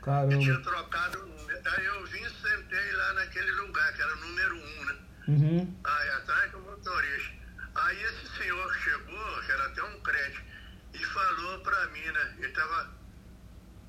Caramba. 0.02 0.34
que 0.34 0.38
tinha 0.40 0.60
trocado. 0.60 1.34
Aí 1.76 1.84
eu 1.84 2.06
vim 2.06 2.22
e 2.22 2.30
sentei 2.30 2.92
lá 2.92 3.12
naquele 3.14 3.52
lugar, 3.52 3.92
que 3.94 4.02
era 4.02 4.12
o 4.12 4.20
número 4.20 4.56
um, 4.56 4.84
né? 4.84 4.96
Uhum. 5.28 5.80
Aí 5.84 6.10
atrás 6.10 6.50
do 6.52 6.60
motorista. 6.60 7.33
Aí 7.84 8.02
esse 8.02 8.26
senhor 8.38 8.74
chegou, 8.76 9.42
que 9.42 9.52
era 9.52 9.66
até 9.66 9.82
um 9.82 10.00
crente, 10.00 10.42
e 10.94 11.04
falou 11.04 11.60
pra 11.60 11.86
mim, 11.88 12.04
né? 12.04 12.36
Ele 12.38 12.52
tava. 12.52 12.90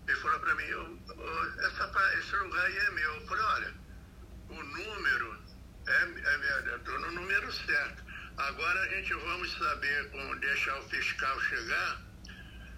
Ele 0.05 0.17
falou 0.17 0.39
pra 0.41 0.55
mim, 0.55 0.63
eu, 0.65 0.99
eu, 1.07 1.65
essa, 1.65 2.13
esse 2.19 2.35
lugar 2.35 2.65
aí 2.65 2.77
é 2.77 2.91
meu. 2.91 3.15
Eu 3.15 3.27
falei, 3.27 3.43
olha, 3.43 3.73
o 4.49 4.63
número 4.63 5.39
é, 5.87 5.91
é 5.93 6.73
eu 6.73 6.79
tô 6.79 6.91
no 6.99 7.11
número 7.11 7.51
certo. 7.53 8.03
Agora 8.37 8.81
a 8.81 8.87
gente 8.89 9.13
vamos 9.13 9.57
saber 9.57 10.11
como 10.11 10.35
deixar 10.39 10.77
o 10.77 10.89
fiscal 10.89 11.39
chegar 11.41 12.01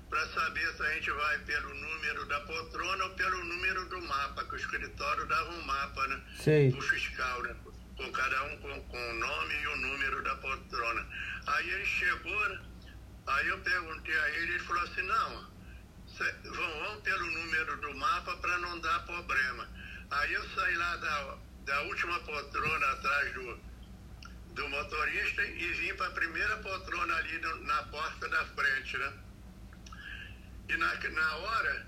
para 0.09 0.25
saber 0.27 0.71
se 0.75 0.83
a 0.83 0.93
gente 0.93 1.11
vai 1.11 1.39
pelo 1.39 1.73
número 1.73 2.25
da 2.27 2.39
poltrona 2.41 3.05
ou 3.05 3.09
pelo 3.15 3.43
número 3.43 3.85
do 3.89 4.01
mapa, 4.03 4.43
que 4.45 4.53
o 4.53 4.57
escritório 4.57 5.25
dava 5.25 5.49
um 5.49 5.61
mapa, 5.63 6.07
né? 6.07 6.21
Sei. 6.37 6.69
O 6.69 6.81
fiscal, 6.81 7.41
né? 7.41 7.55
Com 7.97 8.11
cada 8.11 8.43
um 8.43 8.57
com, 8.59 8.81
com 8.83 9.09
o 9.09 9.13
nome 9.15 9.53
e 9.55 9.67
o 9.67 9.77
número 9.77 10.23
da 10.23 10.35
poltrona. 10.35 11.07
Aí 11.47 11.69
ele 11.69 11.85
chegou? 11.85 12.57
Aí 13.25 13.47
eu 13.47 13.59
perguntei 13.59 14.17
a 14.17 14.29
ele, 14.29 14.51
ele 14.53 14.59
falou 14.59 14.83
assim, 14.83 15.01
não, 15.01 15.51
cê- 16.07 16.35
vão, 16.43 16.79
vão 16.83 17.01
pelo 17.01 17.25
número 17.25 17.77
do 17.81 17.95
mapa 17.95 18.37
para 18.37 18.57
não 18.59 18.79
dar 18.79 18.99
problema. 19.05 19.67
Aí 20.11 20.33
eu 20.33 20.49
saí 20.49 20.75
lá 20.75 20.95
da, 20.97 21.37
da 21.65 21.81
última 21.81 22.19
poltrona 22.21 22.91
atrás 22.91 23.33
do, 23.33 23.59
do 24.53 24.69
motorista 24.69 25.43
e 25.43 25.73
vim 25.73 25.93
para 25.95 26.07
a 26.07 26.11
primeira 26.11 26.57
poltrona 26.57 27.15
ali 27.15 27.37
no- 27.39 27.63
na 27.63 27.83
porta 27.85 28.29
da 28.29 28.45
frente, 28.45 28.97
né? 28.97 29.13
E 30.69 30.77
na, 30.77 30.93
na 30.95 31.35
hora 31.35 31.87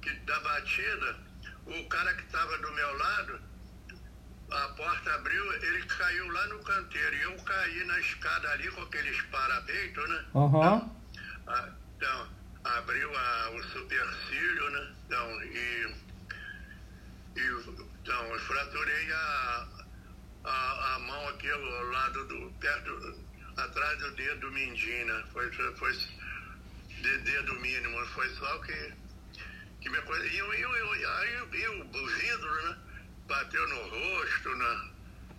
que, 0.00 0.10
da 0.20 0.40
batida, 0.40 1.16
o 1.66 1.88
cara 1.88 2.14
que 2.14 2.22
estava 2.22 2.56
do 2.58 2.72
meu 2.72 2.96
lado, 2.96 3.40
a 4.50 4.68
porta 4.70 5.14
abriu, 5.14 5.52
ele 5.62 5.82
caiu 5.86 6.28
lá 6.30 6.46
no 6.48 6.62
canteiro. 6.62 7.16
E 7.16 7.22
eu 7.22 7.36
caí 7.42 7.84
na 7.84 7.98
escada 8.00 8.50
ali 8.52 8.68
com 8.70 8.82
aqueles 8.82 9.20
parapeitos, 9.22 10.08
né? 10.08 10.24
Ah, 11.48 11.68
Então, 11.96 12.28
abriu 12.64 13.16
a, 13.16 13.50
o 13.50 13.62
supercílio, 13.64 14.70
né? 14.70 14.94
Então, 15.06 15.42
e, 15.44 15.94
e 17.36 17.40
então, 18.02 18.32
eu 18.34 18.40
fraturei 18.40 19.12
a, 19.12 19.68
a, 20.44 20.94
a 20.94 20.98
mão 21.00 21.28
aqui 21.28 21.50
ao 21.50 21.82
lado 21.90 22.24
do. 22.26 22.50
perto, 22.60 23.26
atrás 23.56 23.98
do 23.98 24.10
dedo 24.12 24.52
mindinho, 24.52 25.06
né? 25.06 25.24
Foi, 25.32 25.50
foi 25.76 25.92
de 27.00 27.18
dedo 27.18 27.54
mínimo, 27.60 28.06
foi 28.06 28.28
só 28.34 28.58
que, 28.58 28.92
que 29.80 29.90
me 29.90 30.00
coisa. 30.02 30.26
E, 30.26 30.38
eu- 30.38 30.54
e, 30.54 30.58
e, 30.58 31.60
e 31.60 31.68
o 31.68 32.06
vidro, 32.06 32.68
né? 32.68 32.85
Bateu 33.28 33.68
no 33.68 33.82
rosto, 33.88 34.56
na, 34.56 34.90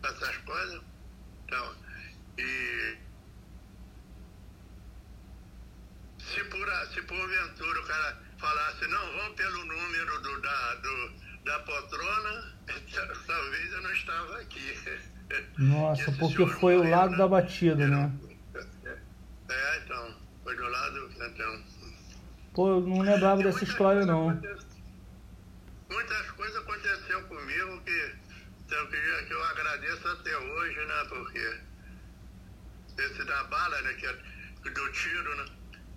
essas 0.09 0.37
coisas. 0.37 0.81
Então, 1.45 1.75
e 2.37 2.97
se 6.19 6.43
por, 6.45 6.67
se 6.93 7.01
porventura 7.03 7.79
o 7.79 7.85
cara 7.85 8.17
falasse, 8.37 8.87
não, 8.87 9.13
vamos 9.13 9.35
pelo 9.35 9.65
número 9.65 10.21
do, 10.21 10.41
da, 10.41 10.75
do, 10.75 11.11
da 11.45 11.59
poltrona, 11.59 12.53
talvez 13.25 13.71
eu 13.71 13.81
não 13.81 13.93
estava 13.93 14.37
aqui. 14.41 14.77
Nossa, 15.57 16.11
porque 16.19 16.45
foi 16.45 16.77
o 16.77 16.89
lado 16.89 17.11
né? 17.11 17.17
da 17.17 17.27
batida, 17.27 17.83
Era- 17.83 17.95
né? 17.95 18.11
É, 19.49 19.81
então, 19.85 20.13
foi 20.43 20.55
do 20.57 20.67
lado, 20.67 21.09
então. 21.15 21.63
Pô, 22.53 22.69
eu 22.69 22.81
não 22.81 22.99
lembrava 23.01 23.41
dessa 23.43 23.63
história 23.63 24.05
não. 24.05 24.29
aconte- 24.31 24.66
Muitas 25.89 26.31
coisas 26.31 26.57
aconteceram 26.57 27.23
comigo 27.23 27.81
que, 27.81 28.15
que 28.67 28.75
eu, 28.75 28.87
que 28.87 29.33
eu 29.33 29.43
agradeço 29.45 30.07
até 30.07 30.37
hoje, 30.37 30.85
né? 30.85 31.05
Porque 31.09 31.59
esse 32.97 33.23
da 33.23 33.43
bala, 33.45 33.81
né? 33.81 33.93
Que 33.93 34.05
é 34.05 34.13
do 34.69 34.91
tiro, 34.91 35.35
né? 35.37 35.45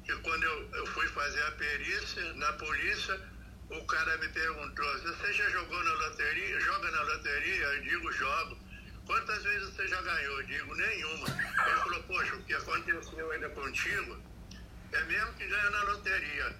Que 0.05 0.15
quando 0.17 0.45
eu, 0.45 0.71
eu 0.75 0.87
fui 0.87 1.07
fazer 1.09 1.43
a 1.43 1.51
perícia 1.53 2.33
na 2.35 2.53
polícia, 2.53 3.21
o 3.71 3.85
cara 3.87 4.17
me 4.19 4.29
perguntou, 4.29 4.99
você 5.01 5.33
já 5.33 5.49
jogou 5.51 5.83
na 5.83 5.93
loteria? 5.93 6.61
Joga 6.61 6.91
na 6.91 7.03
loteria? 7.03 7.65
Eu 7.67 7.83
digo, 7.83 8.13
jogo. 8.13 8.59
Quantas 9.07 9.43
vezes 9.43 9.71
você 9.71 9.89
já 9.89 10.01
ganhou? 10.03 10.41
Eu 10.41 10.47
digo, 10.47 10.75
nenhuma. 10.75 11.29
Ele 11.29 11.77
falou, 11.77 12.03
poxa, 12.05 12.37
o 12.37 12.45
que 12.45 12.55
aconteceu 12.55 13.31
ainda 13.33 13.49
contigo 13.51 14.23
é 14.93 15.05
mesmo 15.05 15.33
que 15.35 15.47
ganha 15.47 15.71
na 15.71 15.83
loteria. 15.83 16.57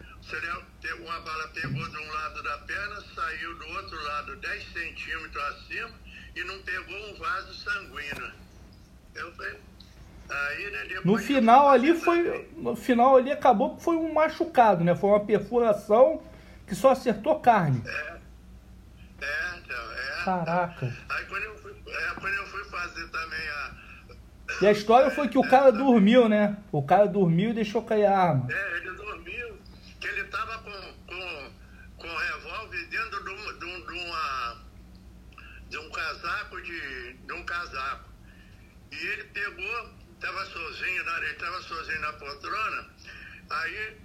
Uma 1.01 1.21
bala 1.21 1.49
pegou 1.49 1.89
de 1.89 1.97
um 1.97 2.13
lado 2.13 2.43
da 2.43 2.59
perna, 2.59 3.03
saiu 3.15 3.55
do 3.57 3.67
outro 3.69 4.05
lado 4.05 4.37
10 4.37 4.73
centímetros 4.73 5.43
acima 5.45 5.91
e 6.37 6.45
não 6.45 6.59
pegou 6.63 6.97
um 7.11 7.19
vaso 7.19 7.55
sanguíneo. 7.55 8.33
Eu 9.15 9.33
falei. 9.33 9.59
Aí, 10.31 10.71
né, 10.71 11.01
No 11.05 11.19
final 11.19 11.69
ali 11.69 11.95
foi. 11.95 12.49
No 12.57 12.77
final 12.77 13.17
ali 13.17 13.33
acabou 13.33 13.77
que 13.77 13.83
foi 13.83 13.97
um 13.97 14.13
machucado, 14.13 14.85
né? 14.85 14.95
Foi 14.95 15.11
uma 15.11 15.25
perfuração 15.25 16.23
que 16.67 16.75
só 16.75 16.91
acertou 16.91 17.41
carne. 17.41 17.83
É, 17.87 19.59
então, 19.59 19.93
é. 19.93 20.25
Caraca. 20.25 20.97
Aí 21.11 21.25
quando 21.25 21.43
eu 21.43 21.59
fui, 21.59 21.73
é, 21.73 22.15
quando 22.15 22.35
eu 22.35 22.47
fui 22.47 22.65
fazer 22.65 23.09
também 23.09 23.49
a. 23.49 23.71
E 24.63 24.67
a 24.67 24.73
história 24.73 25.11
foi 25.11 25.29
que 25.29 25.39
o 25.39 25.49
cara 25.49 25.73
dormiu, 25.73 26.29
né? 26.29 26.57
O 26.71 26.83
cara 26.83 27.07
dormiu 27.07 27.51
e 27.51 27.55
deixou 27.55 27.83
cair 27.83 28.07
a 28.07 28.17
arma. 28.17 28.47
É, 28.51 28.77
ele 28.77 28.93
dormiu, 28.93 29.59
que 30.01 30.07
ele 30.07 30.21
estava 30.23 30.59
com, 30.59 30.71
com, 31.07 31.51
com 31.97 32.07
um 32.07 32.17
revólver 32.17 32.87
dentro 32.89 33.25
de, 33.25 33.31
um, 33.31 33.59
de, 33.59 33.65
um, 33.65 33.87
de 33.87 33.93
uma, 33.93 34.57
de 35.71 35.79
um 35.79 35.91
casaco 36.11 36.61
de, 36.63 37.13
de 37.15 37.33
um 37.33 37.45
casaco. 37.45 38.11
E 38.91 38.97
ele 38.97 39.25
pegou, 39.25 39.99
estava 40.15 40.45
sozinho, 40.47 41.05
na, 41.05 41.19
ele 41.19 41.33
estava 41.33 41.63
sozinho 41.63 42.01
na 42.01 42.13
poltrona, 42.15 42.91
aí 43.51 44.01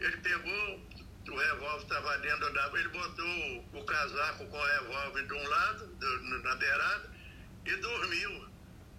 ele 0.00 0.16
pegou, 0.18 0.88
o 1.28 1.36
revólver 1.36 1.82
estava 1.84 2.18
dentro 2.18 2.52
da. 2.52 2.66
Ele 2.74 2.88
botou 2.88 3.26
o, 3.26 3.78
o 3.78 3.84
casaco 3.84 4.46
com 4.46 4.56
o 4.58 4.64
revólver 4.64 5.26
de 5.26 5.32
um 5.32 5.48
lado, 5.48 5.86
do- 5.94 6.42
na 6.42 6.54
beirada, 6.56 7.10
e 7.64 7.76
dormiu. 7.76 8.48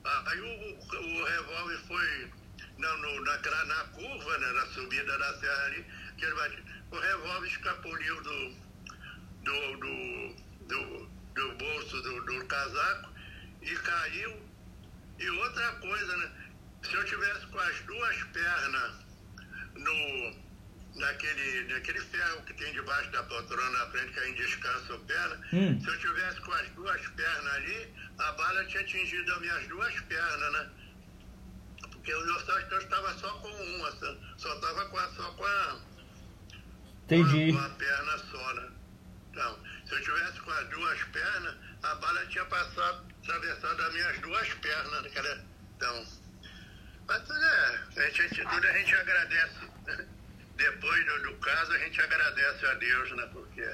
Aí 0.05 0.39
o, 0.39 0.45
o, 0.45 1.21
o 1.21 1.25
revólver 1.25 1.77
foi 1.87 2.31
na, 2.77 2.97
no- 2.97 3.21
na, 3.25 3.37
na 3.65 3.83
curva, 3.87 4.37
né, 4.37 4.51
na 4.53 4.65
subida 4.67 5.17
da 5.17 5.39
serra 5.39 5.65
ali, 5.65 5.85
que 6.17 6.25
ele 6.25 6.35
bate- 6.35 6.63
o 6.91 6.99
revólver 6.99 7.47
escapuliu 7.47 8.21
do, 8.23 8.55
do, 9.43 9.77
do, 9.77 10.35
do, 10.67 11.14
do 11.35 11.55
bolso 11.57 12.01
do, 12.01 12.21
do 12.25 12.45
casaco 12.47 13.09
e 13.61 13.75
caiu. 13.75 14.45
E 15.19 15.29
outra 15.29 15.71
coisa, 15.75 16.17
né? 16.17 16.31
Se 16.83 16.93
eu 16.93 17.03
tivesse 17.05 17.45
com 17.47 17.59
as 17.59 17.79
duas 17.81 18.23
pernas 18.25 18.91
no, 19.75 20.99
naquele, 20.99 21.73
naquele 21.73 21.99
ferro 22.01 22.43
que 22.43 22.53
tem 22.53 22.71
debaixo 22.73 23.09
da 23.11 23.23
poltrona 23.23 23.69
na 23.79 23.91
frente, 23.91 24.13
que 24.13 24.19
aí 24.19 24.33
descansa 24.35 24.93
o 24.93 24.99
perna, 25.05 25.35
Hum. 25.53 25.79
se 25.81 25.87
eu 25.87 25.99
tivesse 25.99 26.39
com 26.41 26.51
as 26.53 26.69
duas 26.71 27.07
pernas 27.09 27.53
ali, 27.53 27.93
a 28.19 28.31
bala 28.33 28.65
tinha 28.65 28.81
atingido 28.83 29.33
as 29.33 29.39
minhas 29.41 29.67
duas 29.67 29.99
pernas, 30.01 30.53
né? 30.53 30.69
Porque 31.91 32.11
eu, 32.13 32.27
eu 32.27 32.39
só- 32.41 32.59
eu 32.59 32.77
estava 32.79 33.13
só 33.17 33.29
com 33.39 33.47
uma, 33.49 33.91
só- 34.37 34.53
estava 34.55 34.85
com 34.89 34.97
a, 34.97 35.09
só 35.13 35.31
com 35.33 35.45
a, 35.45 35.81
Entendi. 37.05 37.51
com 37.53 37.59
a 37.59 37.69
perna 37.69 38.17
só, 38.31 38.53
né? 38.53 38.71
Então, 39.35 39.59
se 39.85 39.91
eu 39.93 40.01
tivesse 40.01 40.39
com 40.39 40.49
as 40.51 40.65
duas 40.69 40.97
pernas, 41.11 41.55
a 41.83 41.93
bala 41.95 42.25
tinha 42.27 42.45
passado, 42.45 43.05
atravessado 43.21 43.81
as 43.81 43.93
minhas 43.93 44.17
duas 44.21 44.47
pernas, 44.53 45.01
né, 45.03 45.09
cara? 45.09 45.43
Então, 45.75 46.05
mas 47.05 47.21
tudo 47.23 47.43
é, 47.43 47.79
a 47.97 48.09
gente, 48.11 48.41
tudo 48.45 48.65
a 48.65 48.71
gente 48.71 48.95
agradece. 48.95 49.59
né? 49.87 50.05
Depois 50.55 51.05
do, 51.05 51.21
do 51.23 51.33
caso, 51.39 51.73
a 51.73 51.77
gente 51.79 51.99
agradece 52.01 52.65
a 52.65 52.73
Deus, 52.75 53.11
né? 53.17 53.27
Porque, 53.33 53.69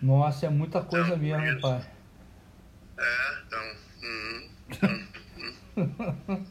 Nossa, 0.00 0.46
é 0.46 0.48
muita 0.48 0.80
coisa 0.82 1.10
Não, 1.10 1.18
mesmo, 1.18 1.44
isso. 1.44 1.60
pai. 1.60 1.86
é, 2.98 3.38
então, 3.46 3.76
hum, 4.02 4.50
então 4.70 5.08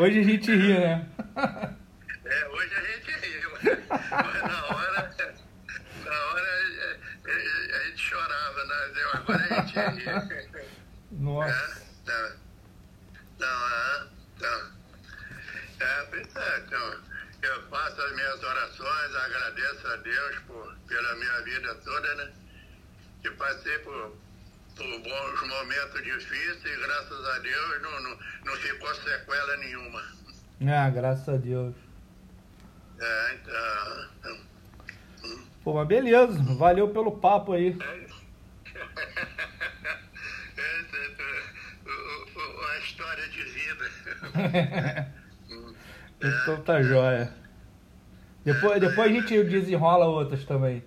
Hoje 0.00 0.20
a 0.20 0.22
gente 0.22 0.54
ri, 0.54 0.78
né? 0.78 1.04
É, 2.24 2.46
hoje 2.48 2.74
a 2.76 2.80
gente 2.80 3.10
ri, 3.10 3.42
mas, 3.50 3.62
mas 3.88 4.42
na 4.42 4.64
hora, 4.66 5.14
na 6.04 6.24
hora 6.26 6.61
a 7.30 7.84
gente 7.84 7.98
chorava, 7.98 8.64
né? 8.64 8.74
Agora 9.12 9.46
a 9.50 9.64
gente 9.64 9.78
ri. 9.78 10.72
Nossa. 11.12 11.50
É, 11.50 12.06
tá. 12.06 12.36
Não, 13.38 13.68
é, 13.68 14.06
tá. 14.38 14.70
é, 15.80 16.58
então, 16.58 17.00
eu 17.42 17.62
faço 17.68 18.00
as 18.00 18.12
minhas 18.14 18.42
orações, 18.42 19.14
agradeço 19.16 19.88
a 19.88 19.96
Deus 19.96 20.38
por, 20.46 20.76
pela 20.88 21.14
minha 21.16 21.40
vida 21.42 21.74
toda, 21.76 22.14
né? 22.14 22.32
Que 23.22 23.30
passei 23.32 23.78
por, 23.78 24.16
por 24.76 25.00
bons 25.00 25.48
momentos 25.48 26.02
difíceis, 26.02 26.78
graças 26.78 27.26
a 27.26 27.38
Deus 27.38 27.82
não, 27.82 28.00
não, 28.00 28.18
não 28.44 28.56
ficou 28.56 28.94
sequela 28.94 29.56
nenhuma. 29.58 30.02
Ah, 30.66 30.90
graças 30.90 31.28
a 31.28 31.36
Deus. 31.36 31.74
É, 33.00 33.34
então. 33.34 34.12
Pô, 35.62 35.74
mas 35.74 35.86
beleza, 35.86 36.42
valeu 36.56 36.88
pelo 36.88 37.12
papo 37.12 37.52
aí. 37.52 37.76
Essa 40.56 40.96
é 40.96 41.06
o- 41.86 42.38
o- 42.38 42.64
a 42.66 42.78
história 42.78 43.28
de 43.28 43.42
vida. 43.44 43.84
então 46.20 46.62
tá 46.62 46.82
jóia. 46.82 47.32
Depois, 48.44 48.80
depois 48.80 49.10
a 49.10 49.14
gente 49.14 49.44
desenrola 49.44 50.06
outras 50.06 50.44
também. 50.44 50.82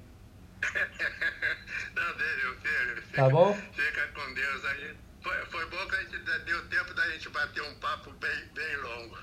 Não, 1.96 2.14
filho. 2.16 3.04
Tá 3.16 3.30
bom? 3.30 3.54
Fica 3.54 4.08
com 4.14 4.34
Deus. 4.34 4.66
A 4.66 4.74
gente, 4.74 4.96
foi, 5.22 5.46
foi 5.46 5.66
bom 5.68 5.88
que 5.88 5.96
a 5.96 6.02
gente 6.02 6.18
deu 6.46 6.68
tempo 6.68 6.94
da 6.94 7.10
gente 7.12 7.30
bater 7.30 7.62
um 7.64 7.76
papo 7.76 8.12
bem, 8.20 8.46
bem 8.54 8.76
longo. 8.78 9.18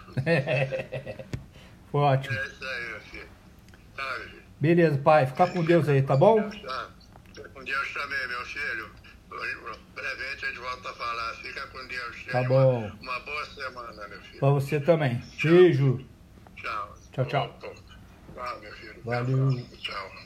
Foi 1.90 2.00
ótimo. 2.00 2.38
É 2.38 2.46
isso 2.46 2.64
aí, 2.64 2.88
meu 2.88 3.00
filho. 3.00 3.28
Filho. 3.96 4.31
Beleza, 4.62 4.96
pai. 4.96 5.26
Fica 5.26 5.48
com 5.48 5.64
Deus 5.64 5.88
aí, 5.88 6.02
tá 6.02 6.16
bom? 6.16 6.40
Tá. 6.48 6.90
Fica 7.34 7.48
com 7.48 7.64
Deus 7.64 7.92
também, 7.92 8.28
meu 8.28 8.46
filho. 8.46 8.90
Brevemente 9.92 10.44
a 10.44 10.48
gente 10.48 10.60
volta 10.60 10.88
a 10.88 10.92
falar. 10.94 11.34
Fica 11.34 11.66
com 11.66 11.84
Deus. 11.88 12.24
Tá 12.30 12.44
bom. 12.44 12.78
Uma, 12.78 12.94
uma 13.00 13.20
boa 13.20 13.44
semana, 13.46 14.06
meu 14.06 14.20
filho. 14.20 14.38
Pra 14.38 14.50
você 14.50 14.78
também. 14.78 15.20
Beijo. 15.42 16.06
Tchau. 16.54 16.94
Tchau, 17.10 17.24
tchau. 17.24 17.58
Tchau, 17.58 18.60
meu 18.60 18.72
filho. 18.74 19.02
Valeu. 19.04 19.66
Tchau. 19.78 20.21